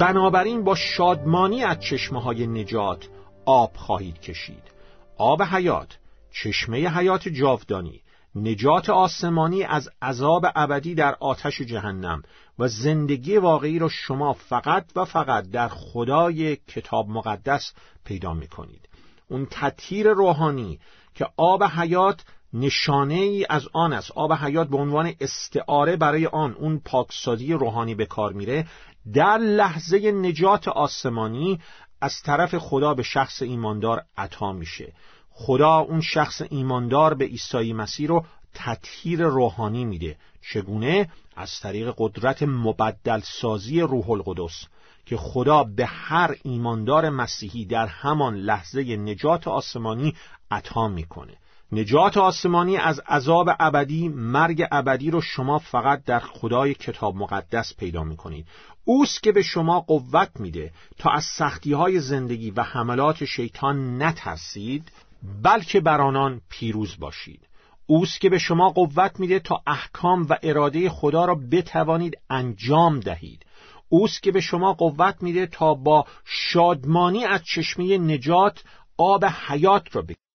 بنابراین 0.00 0.64
با 0.64 0.74
شادمانی 0.74 1.64
از 1.64 1.80
چشمه 1.80 2.22
های 2.22 2.46
نجات 2.46 3.08
آب 3.46 3.76
خواهید 3.76 4.20
کشید. 4.20 4.62
آب 5.18 5.42
حیات 5.42 5.98
چشمه 6.32 6.88
حیات 6.88 7.28
جاودانی 7.28 8.00
نجات 8.34 8.90
آسمانی 8.90 9.62
از 9.62 9.90
عذاب 10.02 10.46
ابدی 10.54 10.94
در 10.94 11.16
آتش 11.20 11.60
جهنم 11.60 12.22
و 12.58 12.68
زندگی 12.68 13.36
واقعی 13.36 13.78
را 13.78 13.88
شما 13.88 14.32
فقط 14.32 14.84
و 14.96 15.04
فقط 15.04 15.50
در 15.50 15.68
خدای 15.68 16.56
کتاب 16.56 17.08
مقدس 17.08 17.72
پیدا 18.04 18.34
می 18.34 18.48
کنید 18.48 18.88
اون 19.28 19.46
تطهیر 19.50 20.08
روحانی 20.08 20.78
که 21.14 21.26
آب 21.36 21.64
حیات 21.64 22.24
نشانه 22.52 23.14
ای 23.14 23.46
از 23.50 23.68
آن 23.72 23.92
است. 23.92 24.10
آب 24.10 24.32
حیات 24.32 24.68
به 24.68 24.76
عنوان 24.76 25.12
استعاره 25.20 25.96
برای 25.96 26.26
آن 26.26 26.54
اون 26.54 26.80
پاکسازی 26.84 27.52
روحانی 27.52 27.94
به 27.94 28.06
کار 28.06 28.32
میره. 28.32 28.66
در 29.12 29.38
لحظه 29.38 30.12
نجات 30.12 30.68
آسمانی 30.68 31.60
از 32.00 32.22
طرف 32.22 32.54
خدا 32.58 32.94
به 32.94 33.02
شخص 33.02 33.42
ایماندار 33.42 34.04
عطا 34.16 34.52
میشه. 34.52 34.92
خدا 35.30 35.76
اون 35.78 36.00
شخص 36.00 36.42
ایماندار 36.50 37.14
به 37.14 37.24
عیسی 37.24 37.72
مسیح 37.72 38.08
رو 38.08 38.24
تطهیر 38.54 39.22
روحانی 39.22 39.84
میده. 39.84 40.16
چگونه؟ 40.52 41.08
از 41.36 41.60
طریق 41.60 41.94
قدرت 41.98 42.42
مبدل 42.42 43.20
سازی 43.20 43.80
روح 43.80 44.10
القدس 44.10 44.66
که 45.06 45.16
خدا 45.16 45.64
به 45.64 45.86
هر 45.86 46.36
ایماندار 46.42 47.10
مسیحی 47.10 47.64
در 47.64 47.86
همان 47.86 48.36
لحظه 48.36 48.96
نجات 48.96 49.48
آسمانی 49.48 50.14
عطا 50.50 50.88
می‌کنه. 50.88 51.36
نجات 51.72 52.16
آسمانی 52.16 52.76
از 52.76 53.00
عذاب 53.08 53.50
ابدی 53.60 54.08
مرگ 54.08 54.64
ابدی 54.72 55.10
رو 55.10 55.20
شما 55.20 55.58
فقط 55.58 56.04
در 56.04 56.18
خدای 56.18 56.74
کتاب 56.74 57.16
مقدس 57.16 57.76
پیدا 57.76 58.04
می‌کنید. 58.04 58.46
اوست 58.84 59.22
که 59.22 59.32
به 59.32 59.42
شما 59.42 59.80
قوت 59.80 60.30
میده 60.38 60.72
تا 60.98 61.10
از 61.10 61.24
سختی 61.24 61.72
های 61.72 62.00
زندگی 62.00 62.50
و 62.50 62.62
حملات 62.62 63.24
شیطان 63.24 64.02
نترسید 64.02 64.92
بلکه 65.42 65.80
بر 65.80 66.00
آنان 66.00 66.40
پیروز 66.48 66.96
باشید. 66.98 67.46
اوست 67.86 68.20
که 68.20 68.28
به 68.28 68.38
شما 68.38 68.68
قوت 68.68 69.20
میده 69.20 69.38
تا 69.38 69.62
احکام 69.66 70.26
و 70.30 70.36
اراده 70.42 70.90
خدا 70.90 71.24
را 71.24 71.34
بتوانید 71.34 72.18
انجام 72.30 73.00
دهید. 73.00 73.46
اوست 73.88 74.22
که 74.22 74.32
به 74.32 74.40
شما 74.40 74.72
قوت 74.72 75.22
میده 75.22 75.46
تا 75.46 75.74
با 75.74 76.06
شادمانی 76.24 77.24
از 77.24 77.44
چشمه 77.44 77.98
نجات 77.98 78.64
آب 78.96 79.24
حیات 79.24 79.96
را 79.96 80.02
بگیرید. 80.02 80.29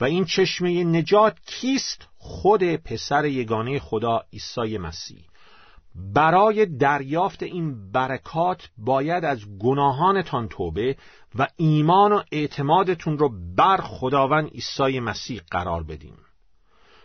و 0.00 0.04
این 0.04 0.24
چشمه 0.24 0.84
نجات 0.84 1.36
کیست؟ 1.46 2.08
خود 2.18 2.76
پسر 2.76 3.24
یگانه 3.24 3.78
خدا 3.78 4.24
عیسی 4.32 4.78
مسیح. 4.78 5.24
برای 6.14 6.66
دریافت 6.66 7.42
این 7.42 7.92
برکات 7.92 8.68
باید 8.78 9.24
از 9.24 9.58
گناهانتان 9.58 10.48
توبه 10.48 10.96
و 11.34 11.46
ایمان 11.56 12.12
و 12.12 12.22
اعتمادتون 12.32 13.18
رو 13.18 13.32
بر 13.56 13.76
خداوند 13.76 14.50
عیسی 14.50 15.00
مسیح 15.00 15.40
قرار 15.50 15.82
بدیم 15.82 16.16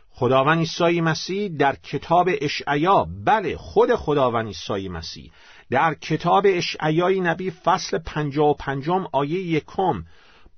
خداوند 0.09 0.59
عیسی 0.59 1.01
مسیح 1.01 1.47
در 1.57 1.75
کتاب 1.75 2.29
اشعیا 2.41 3.07
بله 3.25 3.57
خود 3.57 3.95
خداوند 3.95 4.47
عیسی 4.47 4.89
مسیح. 4.89 5.31
در 5.69 5.93
کتاب 5.93 6.45
اشعیای 6.49 7.19
نبی 7.19 7.51
فصل 7.51 7.97
پنجا 7.97 8.45
و 8.45 8.53
پنجم 8.53 9.07
آیه 9.11 9.39
یکم 9.39 10.03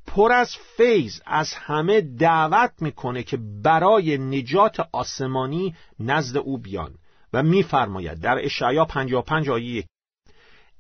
پر 0.07 0.31
از 0.31 0.55
فیض 0.77 1.21
از 1.25 1.53
همه 1.53 2.01
دعوت 2.01 2.71
می‌کنه 2.81 3.23
که 3.23 3.37
برای 3.63 4.17
نجات 4.17 4.87
آسمانی 4.91 5.75
نزد 5.99 6.37
او 6.37 6.57
بیان 6.57 6.95
و 7.33 7.43
میفرماید 7.43 8.19
در 8.19 8.45
اشعیا 8.45 8.85
55 8.85 9.49
آیه 9.49 9.85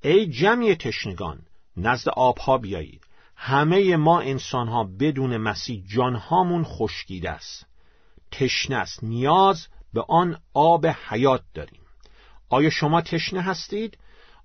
ای 0.03 0.27
جمعی 0.27 0.75
تشنگان 0.75 1.39
نزد 1.77 2.09
آبها 2.09 2.57
بیایید. 2.57 3.01
همه 3.35 3.95
ما 3.95 4.19
انسانها 4.19 4.83
بدون 4.99 5.37
مسیح 5.37 5.83
جانهامون 5.87 6.63
خشکیده 6.63 7.29
است. 7.29 7.65
تشنه 8.31 8.75
است. 8.75 9.03
نیاز 9.03 9.67
به 9.93 10.05
آن 10.07 10.37
آب 10.53 10.87
حیات 10.87 11.43
داریم. 11.53 11.81
آیا 12.49 12.69
شما 12.69 13.01
تشنه 13.01 13.41
هستید؟ 13.41 13.97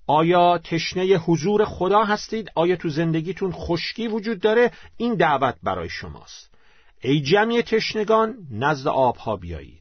آیا 0.07 0.59
تشنه 0.59 1.05
حضور 1.05 1.65
خدا 1.65 2.05
هستید؟ 2.05 2.51
آیا 2.55 2.77
تو 2.77 2.89
زندگیتون 2.89 3.53
خشکی 3.53 4.09
وجود 4.09 4.41
داره؟ 4.41 4.71
این 4.97 5.15
دعوت 5.15 5.55
برای 5.63 5.89
شماست. 5.89 6.51
ای 7.03 7.21
جمعی 7.21 7.63
تشنگان 7.63 8.35
نزد 8.51 8.89
آبها 8.89 9.37
بیایید. 9.37 9.81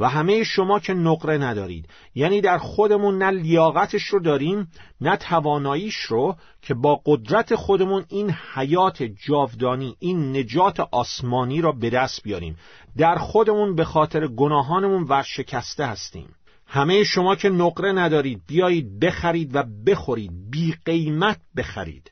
و 0.00 0.08
همه 0.08 0.44
شما 0.44 0.80
که 0.80 0.94
نقره 0.94 1.38
ندارید. 1.38 1.88
یعنی 2.14 2.40
در 2.40 2.58
خودمون 2.58 3.18
نه 3.18 3.30
لیاقتش 3.30 4.02
رو 4.02 4.20
داریم 4.20 4.70
نه 5.00 5.16
تواناییش 5.16 5.96
رو 5.96 6.36
که 6.62 6.74
با 6.74 7.00
قدرت 7.06 7.54
خودمون 7.54 8.04
این 8.08 8.30
حیات 8.54 9.02
جاودانی 9.02 9.96
این 9.98 10.36
نجات 10.36 10.80
آسمانی 10.80 11.60
را 11.60 11.72
به 11.72 11.90
دست 11.90 12.22
بیاریم. 12.22 12.56
در 12.96 13.16
خودمون 13.16 13.74
به 13.74 13.84
خاطر 13.84 14.26
گناهانمون 14.26 15.02
ورشکسته 15.02 15.86
هستیم. 15.86 16.28
همه 16.66 17.04
شما 17.04 17.36
که 17.36 17.48
نقره 17.48 17.92
ندارید 17.92 18.42
بیایید 18.46 19.00
بخرید 19.00 19.50
و 19.56 19.64
بخورید 19.86 20.50
بی 20.50 20.74
قیمت 20.84 21.40
بخرید. 21.56 22.10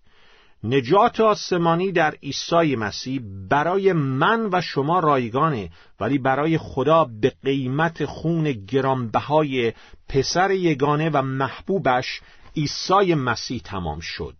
نجات 0.64 1.20
آسمانی 1.20 1.92
در 1.92 2.14
عیسی 2.23 2.76
مسیح 2.76 3.20
برای 3.50 3.92
من 3.92 4.49
و 4.52 4.61
شما 4.61 5.00
رایگانه 5.00 5.70
ولی 6.00 6.18
برای 6.18 6.58
خدا 6.58 7.04
به 7.04 7.32
قیمت 7.42 8.04
خون 8.04 8.52
گرانبهای 8.52 9.73
پسر 10.08 10.50
یگانه 10.50 11.11
و 11.11 11.23
محبوبش 11.23 12.20
عیسی 12.56 13.14
مسیح 13.14 13.61
تمام 13.64 14.00
شد. 14.00 14.37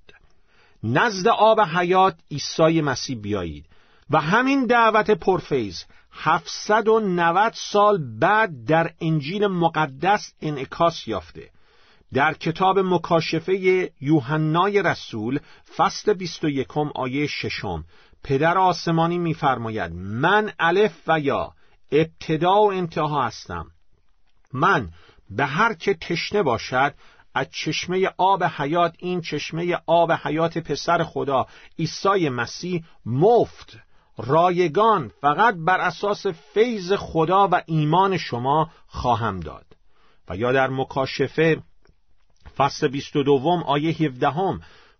نزد 0.85 1.29
آب 1.29 1.61
حیات 1.61 2.17
عیسی 2.31 2.81
مسیح 2.81 3.17
بیایید. 3.21 3.67
و 4.11 4.21
همین 4.21 4.67
دعوت 4.67 5.11
پرفیز 5.11 5.85
790 6.13 7.53
سال 7.53 8.19
بعد 8.19 8.65
در 8.65 8.91
انجیل 9.01 9.47
مقدس 9.47 10.33
انعکاس 10.43 11.09
یافته. 11.09 11.51
در 12.13 12.35
کتاب 12.35 12.79
مکاشفه 12.79 13.91
یوحنای 14.01 14.83
رسول 14.83 15.41
فصل 15.77 16.13
21 16.13 16.77
آیه 16.95 17.27
ششم 17.27 17.85
پدر 18.25 18.59
آسمانی 18.59 19.19
می‌فرماید 19.19 19.93
من 19.93 20.53
الف 20.59 21.03
و 21.07 21.21
یا 21.21 21.53
ابتدا 21.93 22.55
و 22.55 22.73
انتها 22.73 23.27
هستم. 23.27 23.67
من 24.53 24.89
به 25.31 25.47
هر 25.47 25.75
که 25.75 25.95
تشنه 25.95 26.43
باشد 26.43 26.95
از 27.35 27.47
چشمه 27.51 28.11
آب 28.17 28.45
حیات 28.45 28.95
این 28.99 29.21
چشمه 29.21 29.79
آب 29.87 30.13
حیات 30.13 30.59
پسر 30.59 31.03
خدا 31.03 31.47
عیسی 31.79 32.29
مسیح 32.29 32.85
مفت 33.07 33.84
رایگان 34.19 35.13
فقط 35.21 35.55
بر 35.55 35.81
اساس 35.81 36.27
فیض 36.27 36.93
خدا 36.93 37.49
و 37.53 37.63
ایمان 37.67 38.17
شما 38.17 38.71
خواهم 38.87 39.41
داد. 39.41 39.67
و 40.29 40.37
یا 40.37 40.53
در 40.53 40.71
مکاشفه 40.71 41.63
فصل 42.57 42.89
22 42.89 43.63
آیه 43.67 43.93
17 43.93 44.33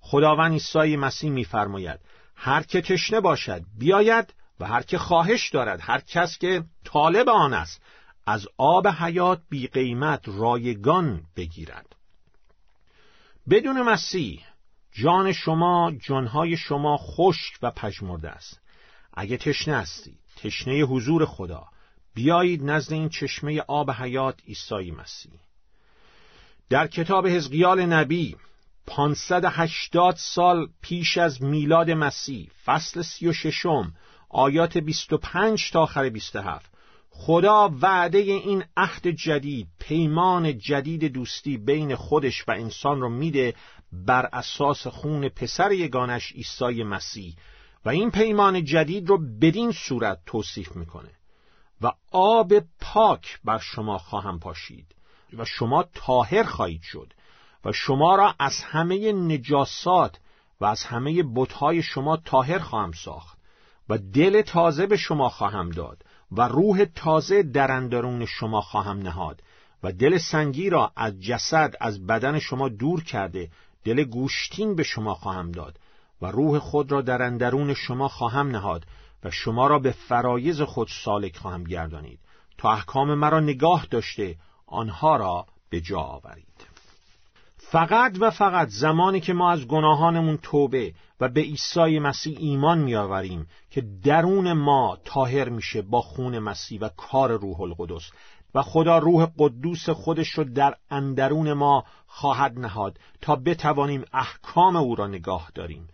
خداوند 0.01 0.53
عیسی 0.53 0.97
مسیح 0.97 1.31
میفرماید 1.31 2.01
هر 2.37 2.63
که 2.63 2.81
تشنه 2.81 3.21
باشد 3.21 3.63
بیاید 3.79 4.35
و 4.61 4.67
هر 4.67 4.83
که 4.83 4.99
خواهش 4.99 5.51
دارد 5.51 5.81
هر 5.83 6.01
کس 6.01 6.39
که 6.39 6.65
طالب 6.85 7.29
آن 7.29 7.55
است 7.55 7.83
از 8.27 8.49
آب 8.59 8.89
حیات 8.89 9.41
بی 9.49 9.67
قیمت 9.67 10.21
رایگان 10.27 11.23
بگیرد. 11.37 11.97
بدون 13.51 13.83
مسیح 13.83 14.41
جان 14.93 15.33
شما 15.33 15.93
جانهای 16.01 16.57
شما 16.57 16.97
خشک 16.97 17.59
و 17.63 17.71
پژمرده 17.71 18.31
است. 18.31 18.61
اگه 19.17 19.37
تشنه 19.37 19.77
هستید 19.77 20.19
تشنه 20.37 20.81
حضور 20.81 21.25
خدا. 21.25 21.67
بیایید 22.15 22.65
نزد 22.65 22.93
این 22.93 23.09
چشمه 23.09 23.61
آب 23.61 23.91
حیات 23.91 24.41
عیسی 24.49 24.91
مسیح. 24.91 25.41
در 26.71 26.87
کتاب 26.87 27.27
حزقیال 27.27 27.81
نبی 27.81 28.37
580 28.87 30.15
سال 30.17 30.69
پیش 30.83 31.19
از 31.19 31.43
میلاد 31.43 31.91
مسیح 31.91 32.51
فصل 32.65 33.03
36 33.03 33.67
آیات 34.29 34.79
25 34.79 35.71
تا 35.71 35.83
آخر 35.83 36.09
27 36.09 36.71
خدا 37.11 37.71
وعده 37.81 38.19
این 38.19 38.65
عهد 38.77 39.09
جدید 39.09 39.67
پیمان 39.79 40.59
جدید 40.59 41.05
دوستی 41.05 41.57
بین 41.57 41.95
خودش 41.95 42.49
و 42.49 42.51
انسان 42.51 43.01
رو 43.01 43.09
میده 43.09 43.55
بر 43.93 44.29
اساس 44.33 44.87
خون 44.87 45.29
پسر 45.29 45.73
یگانش 45.73 46.33
عیسی 46.33 46.83
مسیح. 46.83 47.35
و 47.85 47.89
این 47.89 48.11
پیمان 48.11 48.65
جدید 48.65 49.09
رو 49.09 49.19
بدین 49.41 49.73
صورت 49.73 50.19
توصیف 50.27 50.77
می‌کنه 50.77 51.11
و 51.81 51.93
آب 52.13 52.53
پاک 52.81 53.41
بر 53.45 53.59
شما 53.59 53.99
خواهم 53.99 54.39
پاشید 54.39 54.95
و 55.33 55.45
شما 55.45 55.85
تاهر 55.95 56.43
خواهید 56.43 56.83
شد 56.83 57.13
و 57.65 57.73
شما 57.73 58.17
را 58.17 58.35
از 58.39 58.63
همه 58.63 59.13
نجاسات 59.13 60.19
و 60.61 60.65
از 60.65 60.85
همه 60.85 61.23
بتهای 61.35 61.83
شما 61.83 62.17
تاهر 62.17 62.59
خواهم 62.59 62.93
ساخت 62.93 63.39
و 63.89 63.99
دل 63.99 64.43
تازه 64.43 64.87
به 64.87 64.97
شما 64.97 65.29
خواهم 65.29 65.71
داد 65.71 66.05
و 66.33 66.49
روح 66.49 66.85
تازه 66.95 67.43
در 67.43 67.71
اندرون 67.73 68.27
شما 68.27 68.61
خواهم 68.61 68.99
نهاد 68.99 69.43
و 69.83 69.93
دل 69.93 70.19
سنگی 70.19 70.71
را 70.71 70.93
از 70.97 71.21
جسد 71.21 71.75
از 71.81 72.07
بدن 72.07 72.39
شما 72.39 72.69
دور 72.69 73.03
کرده 73.03 73.51
دل 73.85 74.05
گوشتین 74.05 74.75
به 74.75 74.83
شما 74.83 75.15
خواهم 75.15 75.53
داد 75.53 75.79
و 76.23 76.27
روح 76.27 76.59
خود 76.59 76.93
را 76.93 77.03
در 77.03 77.23
اندرون 77.23 77.75
شما 77.75 78.09
خواهم 78.09 78.49
نهاد 78.49 78.85
و 79.25 79.31
شما 79.31 79.67
را 79.67 79.79
به 79.79 79.91
فرایز 79.91 80.63
خود 80.63 80.89
سالک 81.05 81.37
خواهم 81.37 81.65
گردانید 81.65 82.21
تا 82.59 82.73
احکام 82.73 83.15
مرا 83.15 83.41
نگاه 83.41 83.87
داشته 83.91 84.37
آنها 84.67 85.17
را 85.17 85.47
به 85.71 85.81
جا 85.81 86.01
آورید. 86.01 86.75
فقط 87.57 88.17
و 88.21 88.31
فقط 88.31 88.69
زمانی 88.69 89.21
که 89.21 89.33
ما 89.33 89.51
از 89.51 89.67
گناهانمون 89.67 90.37
توبه 90.37 90.95
و 91.21 91.29
به 91.29 91.41
عیسی 91.41 91.99
مسیح 91.99 92.37
ایمان 92.41 92.79
میآوریم 92.79 93.47
که 93.71 93.85
درون 94.05 94.53
ما 94.53 94.99
تاهر 95.05 95.49
میشه 95.49 95.83
با 95.83 96.01
خون 96.01 96.39
مسیح 96.39 96.81
و 96.81 96.89
کار 96.97 97.33
روح 97.33 97.61
القدس 97.61 98.11
و 98.55 98.63
خدا 98.63 98.99
روح 98.99 99.27
قدوس 99.39 99.89
خودش 99.89 100.29
رو 100.29 100.45
در 100.45 100.75
اندرون 100.91 101.53
ما 101.53 101.85
خواهد 102.07 102.59
نهاد 102.59 102.99
تا 103.21 103.37
بتوانیم 103.37 104.05
احکام 104.13 104.77
او 104.77 104.95
را 104.95 105.07
نگاه 105.07 105.51
داریم. 105.55 105.89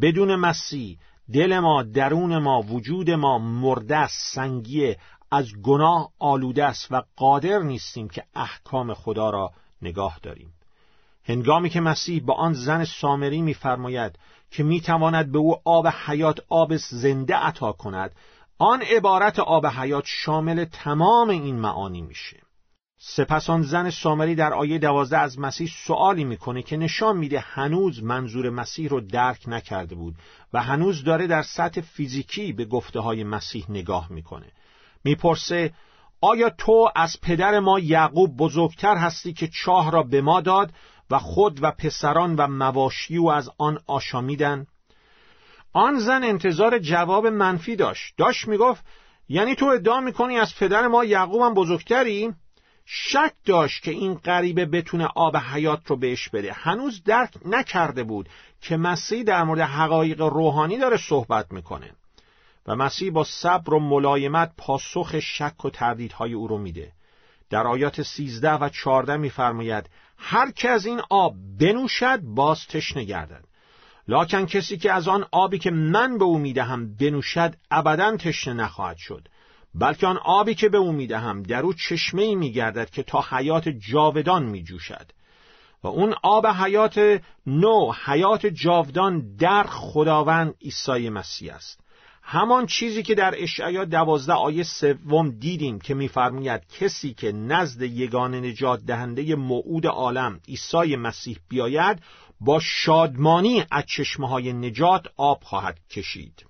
بدون 0.00 0.36
مسیح 0.36 0.98
دل 1.32 1.58
ما 1.58 1.82
درون 1.82 2.38
ما 2.38 2.62
وجود 2.62 3.10
ما 3.10 3.38
مرده 3.38 4.08
سنگیه. 4.08 4.98
از 5.30 5.52
گناه 5.62 6.10
آلوده 6.18 6.64
است 6.64 6.92
و 6.92 7.02
قادر 7.16 7.58
نیستیم 7.58 8.08
که 8.08 8.24
احکام 8.34 8.94
خدا 8.94 9.30
را 9.30 9.50
نگاه 9.82 10.18
داریم. 10.22 10.52
هنگامی 11.24 11.70
که 11.70 11.80
مسیح 11.80 12.22
با 12.22 12.34
آن 12.34 12.52
زن 12.52 12.84
سامری 12.84 13.42
میفرماید 13.42 14.18
که 14.50 14.62
می‌تواند 14.62 15.32
به 15.32 15.38
او 15.38 15.56
آب 15.64 15.86
حیات 15.86 16.40
آب 16.48 16.76
زنده 16.76 17.36
عطا 17.36 17.72
کند 17.72 18.16
آن 18.58 18.82
عبارت 18.82 19.38
آب 19.38 19.66
حیات 19.66 20.04
شامل 20.06 20.64
تمام 20.64 21.28
این 21.28 21.56
معانی 21.56 22.02
میشه. 22.02 22.45
سپس 22.98 23.50
آن 23.50 23.62
زن 23.62 23.90
سامری 23.90 24.34
در 24.34 24.54
آیه 24.54 24.78
دوازده 24.78 25.18
از 25.18 25.38
مسیح 25.38 25.70
سوالی 25.86 26.24
می‌کنه 26.24 26.62
که 26.62 26.76
نشان 26.76 27.16
میده 27.16 27.40
هنوز 27.40 28.02
منظور 28.02 28.50
مسیح 28.50 28.88
رو 28.88 29.00
درک 29.00 29.42
نکرده 29.46 29.94
بود 29.94 30.14
و 30.52 30.62
هنوز 30.62 31.04
داره 31.04 31.26
در 31.26 31.42
سطح 31.42 31.80
فیزیکی 31.80 32.52
به 32.52 32.64
گفته 32.64 33.00
های 33.00 33.24
مسیح 33.24 33.64
نگاه 33.68 34.12
می‌کنه. 34.12 34.52
می‌پرسه 35.04 35.72
آیا 36.20 36.50
تو 36.50 36.90
از 36.96 37.20
پدر 37.22 37.60
ما 37.60 37.78
یعقوب 37.78 38.36
بزرگتر 38.36 38.96
هستی 38.96 39.32
که 39.32 39.48
چاه 39.48 39.90
را 39.90 40.02
به 40.02 40.20
ما 40.20 40.40
داد 40.40 40.72
و 41.10 41.18
خود 41.18 41.58
و 41.62 41.70
پسران 41.70 42.36
و 42.36 42.46
مواشی 42.46 43.18
و 43.18 43.26
از 43.26 43.50
آن 43.58 43.78
آشامیدن؟ 43.86 44.66
آن 45.72 45.98
زن 45.98 46.24
انتظار 46.24 46.78
جواب 46.78 47.26
منفی 47.26 47.76
داشت. 47.76 48.14
داشت 48.16 48.48
می‌گفت 48.48 48.84
یعنی 49.28 49.54
تو 49.54 49.66
ادعا 49.66 50.00
می‌کنی 50.00 50.38
از 50.38 50.54
پدر 50.56 50.86
ما 50.86 51.04
یعقوبم 51.04 51.54
بزرگتری؟ 51.54 52.34
شک 52.88 53.32
داشت 53.44 53.82
که 53.82 53.90
این 53.90 54.14
غریبه 54.14 54.66
بتونه 54.66 55.08
آب 55.14 55.36
حیات 55.36 55.80
رو 55.86 55.96
بهش 55.96 56.28
بده. 56.28 56.52
هنوز 56.52 57.02
درک 57.04 57.34
نکرده 57.44 58.04
بود 58.04 58.28
که 58.60 58.76
مسیح 58.76 59.22
در 59.22 59.44
مورد 59.44 59.60
حقایق 59.60 60.20
روحانی 60.20 60.78
داره 60.78 60.96
صحبت 60.96 61.52
می‌کنه 61.52 61.90
و 62.66 62.76
مسیح 62.76 63.10
با 63.10 63.24
صبر 63.24 63.74
و 63.74 63.80
ملایمت 63.80 64.52
پاسخ 64.58 65.20
شک 65.20 65.64
و 65.64 65.70
تردیدهای 65.70 66.32
او 66.32 66.48
رو 66.48 66.58
میده. 66.58 66.92
در 67.50 67.66
آیات 67.66 68.02
سیزده 68.02 68.52
و 68.52 68.68
چارده 68.68 69.16
میفرماید 69.16 69.90
هر 70.18 70.50
که 70.50 70.70
از 70.70 70.86
این 70.86 71.00
آب 71.10 71.34
بنوشد 71.60 72.20
باز 72.20 72.66
تشنه 72.66 73.04
گردد. 73.04 73.44
لاکن 74.08 74.46
کسی 74.46 74.76
که 74.76 74.92
از 74.92 75.08
آن 75.08 75.26
آبی 75.32 75.58
که 75.58 75.70
من 75.70 76.18
به 76.18 76.24
او 76.24 76.38
می‌دهم 76.38 76.96
بنوشد 76.96 77.54
ابدا 77.70 78.16
تشنه 78.16 78.54
نخواهد 78.54 78.96
شد. 78.96 79.28
بلکه 79.78 80.06
آن 80.06 80.16
آبی 80.16 80.54
که 80.54 80.68
به 80.68 80.78
او 80.78 80.92
می‌دهم 80.92 81.42
در 81.42 81.62
او 81.62 81.72
چشمه 81.72 82.22
ای 82.22 82.34
میگردد 82.34 82.90
که 82.90 83.02
تا 83.02 83.24
حیات 83.30 83.68
جاودان 83.68 84.44
میجوشد. 84.44 85.10
و 85.82 85.88
اون 85.88 86.14
آب 86.22 86.46
حیات 86.46 87.22
نو 87.46 87.92
حیات 88.04 88.46
جاودان 88.46 89.36
در 89.36 89.64
خداوند 89.64 90.54
عیسی 90.62 91.08
مسیح 91.08 91.54
است. 91.54 91.80
همان 92.22 92.66
چیزی 92.66 93.02
که 93.02 93.14
در 93.14 93.34
اشعیا 93.38 93.84
دوازده 93.84 94.32
آیه 94.32 94.62
سوم 94.62 95.30
دیدیم 95.30 95.78
که 95.78 95.94
میفرماید 95.94 96.62
کسی 96.80 97.14
که 97.14 97.32
نزد 97.32 97.82
یگان 97.82 98.34
نجات 98.34 98.80
دهنده 98.80 99.34
موعود 99.34 99.86
عالم 99.86 100.40
عیسی 100.48 100.96
مسیح 100.96 101.38
بیاید 101.48 102.02
با 102.40 102.60
شادمانی 102.60 103.64
از 103.70 103.84
چشمه 103.86 104.28
های 104.28 104.52
نجات 104.52 105.06
آب 105.16 105.38
خواهد 105.42 105.78
کشید. 105.90 106.46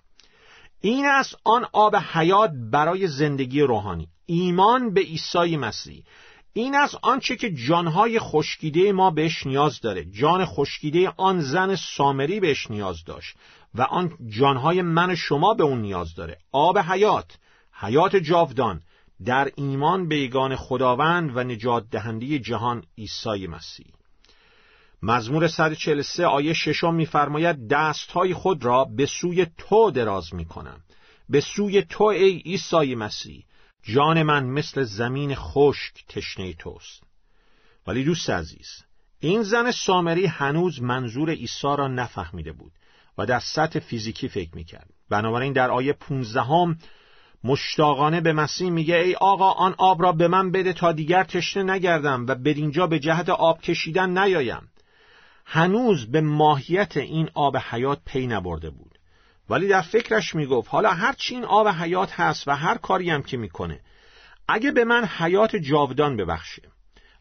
این 0.80 1.06
است 1.06 1.36
آن 1.44 1.66
آب 1.72 1.96
حیات 1.96 2.50
برای 2.72 3.06
زندگی 3.06 3.60
روحانی. 3.60 4.08
ایمان 4.26 4.94
به 4.94 5.00
عیسی 5.00 5.56
مسیح. 5.56 6.04
این 6.52 6.74
است 6.74 6.98
آنچه 7.02 7.36
که 7.36 7.52
جانهای 7.52 8.18
خشکیده 8.18 8.92
ما 8.92 9.10
بهش 9.10 9.46
نیاز 9.46 9.80
داره. 9.80 10.04
جان 10.04 10.44
خشکیده 10.44 11.12
آن 11.16 11.40
زن 11.40 11.76
سامری 11.76 12.40
بهش 12.40 12.70
نیاز 12.70 13.04
داشت 13.04 13.36
و 13.74 13.82
آن 13.82 14.12
جانهای 14.28 14.82
من 14.82 15.14
شما 15.14 15.54
به 15.54 15.64
اون 15.64 15.80
نیاز 15.80 16.14
داره. 16.14 16.38
آب 16.52 16.78
حیات 16.78 17.38
حیات 17.72 18.16
جاودان 18.16 18.82
در 19.24 19.50
ایمان 19.56 20.08
به 20.08 20.18
یگان 20.18 20.56
خداوند 20.56 21.36
و 21.36 21.44
نجات 21.44 21.84
دهنده 21.90 22.38
جهان 22.38 22.84
عیسی 22.98 23.46
مسیح. 23.46 23.95
مزمور 25.02 25.48
143 25.48 26.26
آیه 26.26 26.52
ششم 26.52 26.94
می‌فرماید 26.94 27.68
دستهای 27.68 28.34
خود 28.34 28.64
را 28.64 28.84
به 28.84 29.06
سوی 29.06 29.46
تو 29.58 29.90
دراز 29.90 30.34
می‌کنم. 30.34 30.80
به 31.28 31.40
سوی 31.40 31.82
تو 31.82 32.04
ای 32.04 32.38
عیسی 32.38 32.94
مسیح. 32.94 33.44
جان 33.82 34.22
من 34.22 34.44
مثل 34.44 34.82
زمین 34.82 35.34
خشک 35.34 36.04
تشنه 36.08 36.52
توست. 36.52 37.02
ولی 37.86 38.04
دوست 38.04 38.30
عزیز 38.30 38.68
این 39.20 39.42
زن 39.42 39.70
سامری 39.70 40.26
هنوز 40.26 40.82
منظور 40.82 41.30
عیسی 41.30 41.66
را 41.78 41.88
نفهمیده 41.88 42.52
بود 42.52 42.72
و 43.18 43.26
در 43.26 43.38
سطح 43.38 43.78
فیزیکی 43.78 44.28
فکر 44.28 44.54
می‌کرد. 44.54 44.90
بنابراین 45.10 45.52
در 45.52 45.70
آیه 45.70 45.92
15 45.92 46.40
هم 46.42 46.78
مشتاقانه 47.44 48.20
به 48.20 48.32
مسیح 48.32 48.70
میگه 48.70 48.96
ای 48.96 49.14
آقا 49.14 49.50
آن 49.50 49.74
آب 49.78 50.02
را 50.02 50.12
به 50.12 50.28
من 50.28 50.50
بده 50.50 50.72
تا 50.72 50.92
دیگر 50.92 51.24
تشنه 51.24 51.72
نگردم 51.72 52.26
و 52.26 52.36
اینجا 52.44 52.86
به 52.86 52.98
جهت 52.98 53.28
آب 53.28 53.60
کشیدن 53.60 54.18
نیایم. 54.18 54.68
هنوز 55.48 56.10
به 56.10 56.20
ماهیت 56.20 56.96
این 56.96 57.30
آب 57.34 57.56
حیات 57.56 58.00
پی 58.06 58.26
نبرده 58.26 58.70
بود. 58.70 58.98
ولی 59.50 59.68
در 59.68 59.82
فکرش 59.82 60.34
می‌گفت 60.34 60.68
حالا 60.70 60.90
هرچی 60.90 61.34
این 61.34 61.44
آب 61.44 61.68
حیات 61.68 62.12
هست 62.12 62.48
و 62.48 62.56
هر 62.56 62.78
کاری 62.78 63.10
هم 63.10 63.22
که 63.22 63.36
می‌کنه 63.36 63.80
اگه 64.48 64.70
به 64.70 64.84
من 64.84 65.04
حیات 65.04 65.56
جاودان 65.56 66.16
ببخشه 66.16 66.62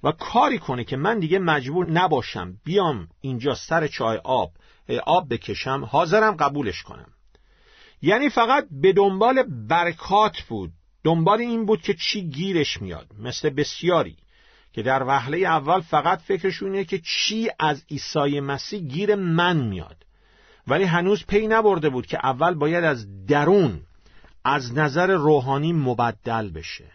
و 0.04 0.12
کاری 0.12 0.60
کنه 0.60 0.84
که 0.84 0.98
من 0.98 1.20
دیگه 1.20 1.40
مجبور 1.40 1.92
نباشم 1.92 2.58
بیام 2.64 3.08
اینجا 3.22 3.56
سر 3.56 3.88
چای 3.88 4.18
آب 4.18 4.52
آب 5.06 5.34
بکشم 5.34 5.86
حاضرم 5.92 6.36
قبولش 6.36 6.84
کنم. 6.84 7.08
یعنی 8.02 8.30
فقط 8.30 8.68
به 8.72 8.94
دنبال 8.94 9.44
برکات 9.68 10.42
بود. 10.42 10.72
دنبال 11.04 11.40
این 11.40 11.66
بود 11.66 11.82
که 11.82 11.94
چی 11.94 12.30
گیرش 12.30 12.82
میاد 12.82 13.08
مثل 13.20 13.50
بسیاری. 13.50 14.18
که 14.76 14.84
در 14.84 15.04
وهله 15.04 15.38
اول 15.38 15.82
فقط 15.82 16.22
فکرشونه 16.22 16.86
که 16.86 17.00
چی 17.00 17.50
از 17.60 17.84
عیسی 17.90 18.40
مسیح 18.40 18.80
گیر 18.80 19.16
من 19.16 19.58
میاد. 19.58 19.98
ولی 20.68 20.84
هنوز 20.84 21.26
پی 21.26 21.48
نبرده 21.48 21.90
بود 21.90 22.08
که 22.08 22.26
اول 22.26 22.54
باید 22.54 22.84
از 22.84 23.26
درون 23.26 23.82
از 24.44 24.78
نظر 24.78 25.12
روحانی 25.12 25.74
مبدل 25.74 26.50
بشه. 26.50 26.92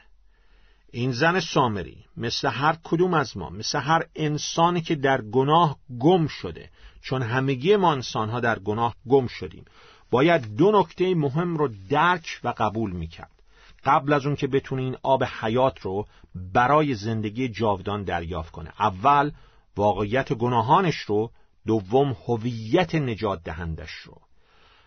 این 0.92 1.12
زن 1.12 1.40
سامری 1.40 2.04
مثل 2.16 2.48
هر 2.48 2.76
کدوم 2.84 3.14
از 3.14 3.36
ما 3.36 3.50
مثل 3.50 3.78
هر 3.78 4.06
انسانی 4.16 4.80
که 4.80 4.94
در 4.94 5.20
گناه 5.20 5.76
گم 6.00 6.26
شده 6.26 6.70
چون 7.02 7.22
همگی 7.22 7.76
ما 7.76 7.92
انسانها 7.92 8.40
در 8.40 8.58
گناه 8.58 8.94
گم 9.08 9.26
شدیم 9.26 9.64
باید 10.10 10.56
دو 10.56 10.72
نکته 10.80 11.14
مهم 11.14 11.56
رو 11.56 11.68
درک 11.90 12.40
و 12.44 12.54
قبول 12.56 12.90
می‌کرد. 12.90 13.39
قبل 13.84 14.12
از 14.12 14.26
اون 14.26 14.36
که 14.36 14.46
بتونه 14.46 14.82
این 14.82 14.96
آب 15.02 15.24
حیات 15.24 15.80
رو 15.80 16.06
برای 16.34 16.94
زندگی 16.94 17.48
جاودان 17.48 18.02
دریافت 18.02 18.52
کنه. 18.52 18.72
اول 18.78 19.32
واقعیت 19.76 20.32
گناهانش 20.32 20.96
رو 20.96 21.30
دوم 21.66 22.16
هویت 22.26 22.94
نجات 22.94 23.42
دهندش 23.42 23.90
رو. 23.90 24.20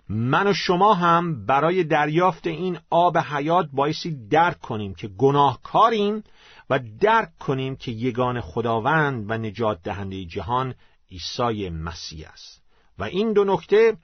من 0.09 0.47
و 0.47 0.53
شما 0.53 0.93
هم 0.93 1.45
برای 1.45 1.83
دریافت 1.83 2.47
این 2.47 2.79
آب 2.89 3.17
حیات 3.17 3.69
بایستی 3.73 4.27
درک 4.27 4.59
کنیم 4.59 4.93
که 4.93 5.07
گناهکاریم 5.07 6.23
و 6.69 6.79
درک 6.99 7.37
کنیم 7.39 7.75
که 7.75 7.91
یگان 7.91 8.41
خداوند 8.41 9.25
و 9.31 9.37
نجات 9.37 9.83
دهنده 9.83 10.25
جهان 10.25 10.75
عیسی 11.11 11.69
مسیح 11.69 12.29
است. 12.29 12.63
و 12.99 13.03
این 13.03 13.33
دو 13.33 13.43
نکته 13.43 13.97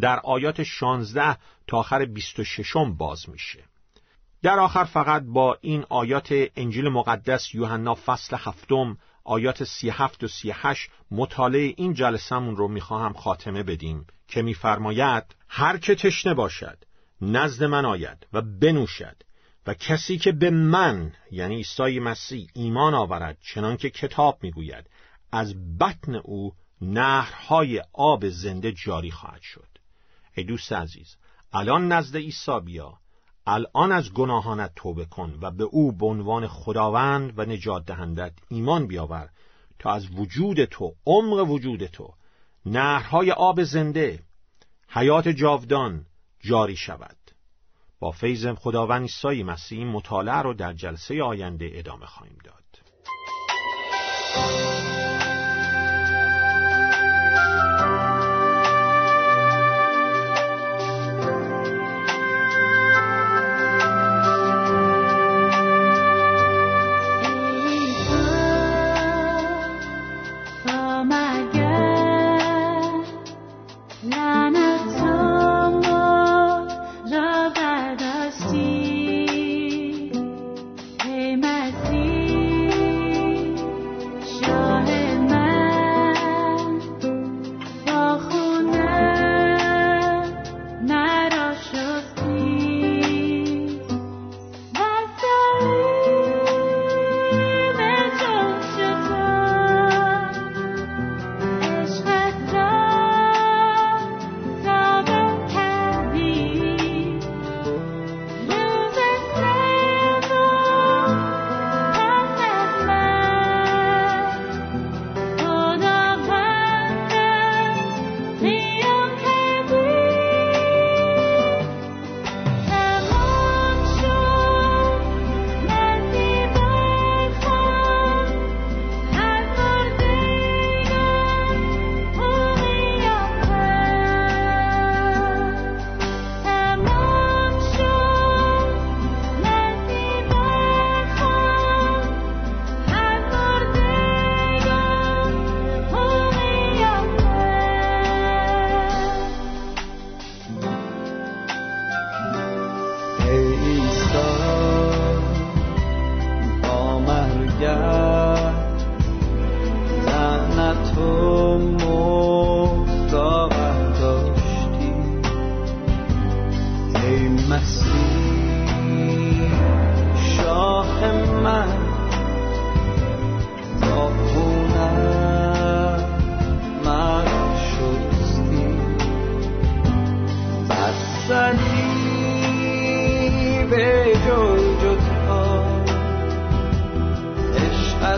در 0.00 0.20
آیات 0.20 0.62
16 0.62 1.36
تا 1.66 1.78
آخر 1.78 2.04
26 2.04 2.72
باز 2.98 3.28
میشه. 3.28 3.64
در 4.44 4.58
آخر 4.58 4.84
فقط 4.84 5.22
با 5.22 5.58
این 5.60 5.84
آیات 5.88 6.28
انجیل 6.56 6.88
مقدس 6.88 7.54
یوحنا 7.54 7.94
فصل 7.94 8.36
هفتم 8.40 8.98
آیات 9.24 9.64
37 9.64 10.24
و 10.24 10.28
38 10.28 10.90
مطالعه 11.10 11.74
این 11.76 11.94
جلسمون 11.94 12.56
رو 12.56 12.68
می‌خواهم 12.68 13.12
خاتمه 13.12 13.62
بدیم 13.62 14.06
که 14.28 14.42
میفرماید 14.42 15.24
هر 15.48 15.78
که 15.78 15.94
تشنه 15.94 16.34
باشد 16.34 16.78
نزد 17.20 17.64
من 17.64 17.84
آید 17.84 18.26
و 18.32 18.42
بنوشد 18.42 19.16
و 19.66 19.74
کسی 19.74 20.18
که 20.18 20.32
به 20.32 20.50
من 20.50 21.12
یعنی 21.30 21.56
عیسی 21.56 21.98
مسیح 21.98 22.48
ایمان 22.54 22.94
آورد 22.94 23.38
چنان 23.40 23.76
که 23.76 23.90
کتاب 23.90 24.38
می‌گوید 24.42 24.90
از 25.32 25.78
بطن 25.78 26.14
او 26.14 26.54
نهرهای 26.80 27.82
آب 27.92 28.28
زنده 28.28 28.72
جاری 28.72 29.10
خواهد 29.10 29.42
شد. 29.42 29.68
ای 30.34 30.44
دوست 30.44 30.72
عزیز 30.72 31.16
الان 31.52 31.92
نزد 31.92 32.16
عیسی 32.16 32.60
بیا 32.64 32.98
الان 33.46 33.92
از 33.92 34.12
گناهانت 34.12 34.72
توبه 34.76 35.04
کن 35.04 35.38
و 35.40 35.50
به 35.50 35.64
او 35.64 35.92
به 35.92 36.06
عنوان 36.06 36.46
خداوند 36.46 37.38
و 37.38 37.44
نجات 37.44 37.84
دهندت 37.84 38.32
ایمان 38.48 38.86
بیاور 38.86 39.28
تا 39.78 39.92
از 39.92 40.06
وجود 40.10 40.64
تو 40.64 40.94
عمق 41.06 41.50
وجود 41.50 41.86
تو 41.86 42.14
نهرهای 42.66 43.30
آب 43.30 43.62
زنده 43.62 44.22
حیات 44.88 45.28
جاودان 45.28 46.06
جاری 46.40 46.76
شود. 46.76 47.16
با 47.98 48.10
فیض 48.10 48.46
خداوند 48.46 49.02
عیسی 49.02 49.42
مسیح 49.42 49.86
مطالعه 49.86 50.36
رو 50.36 50.54
در 50.54 50.72
جلسه 50.72 51.22
آینده 51.22 51.70
ادامه 51.72 52.06
خواهیم 52.06 52.38
داد. 52.44 52.64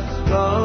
that's. 0.00 0.55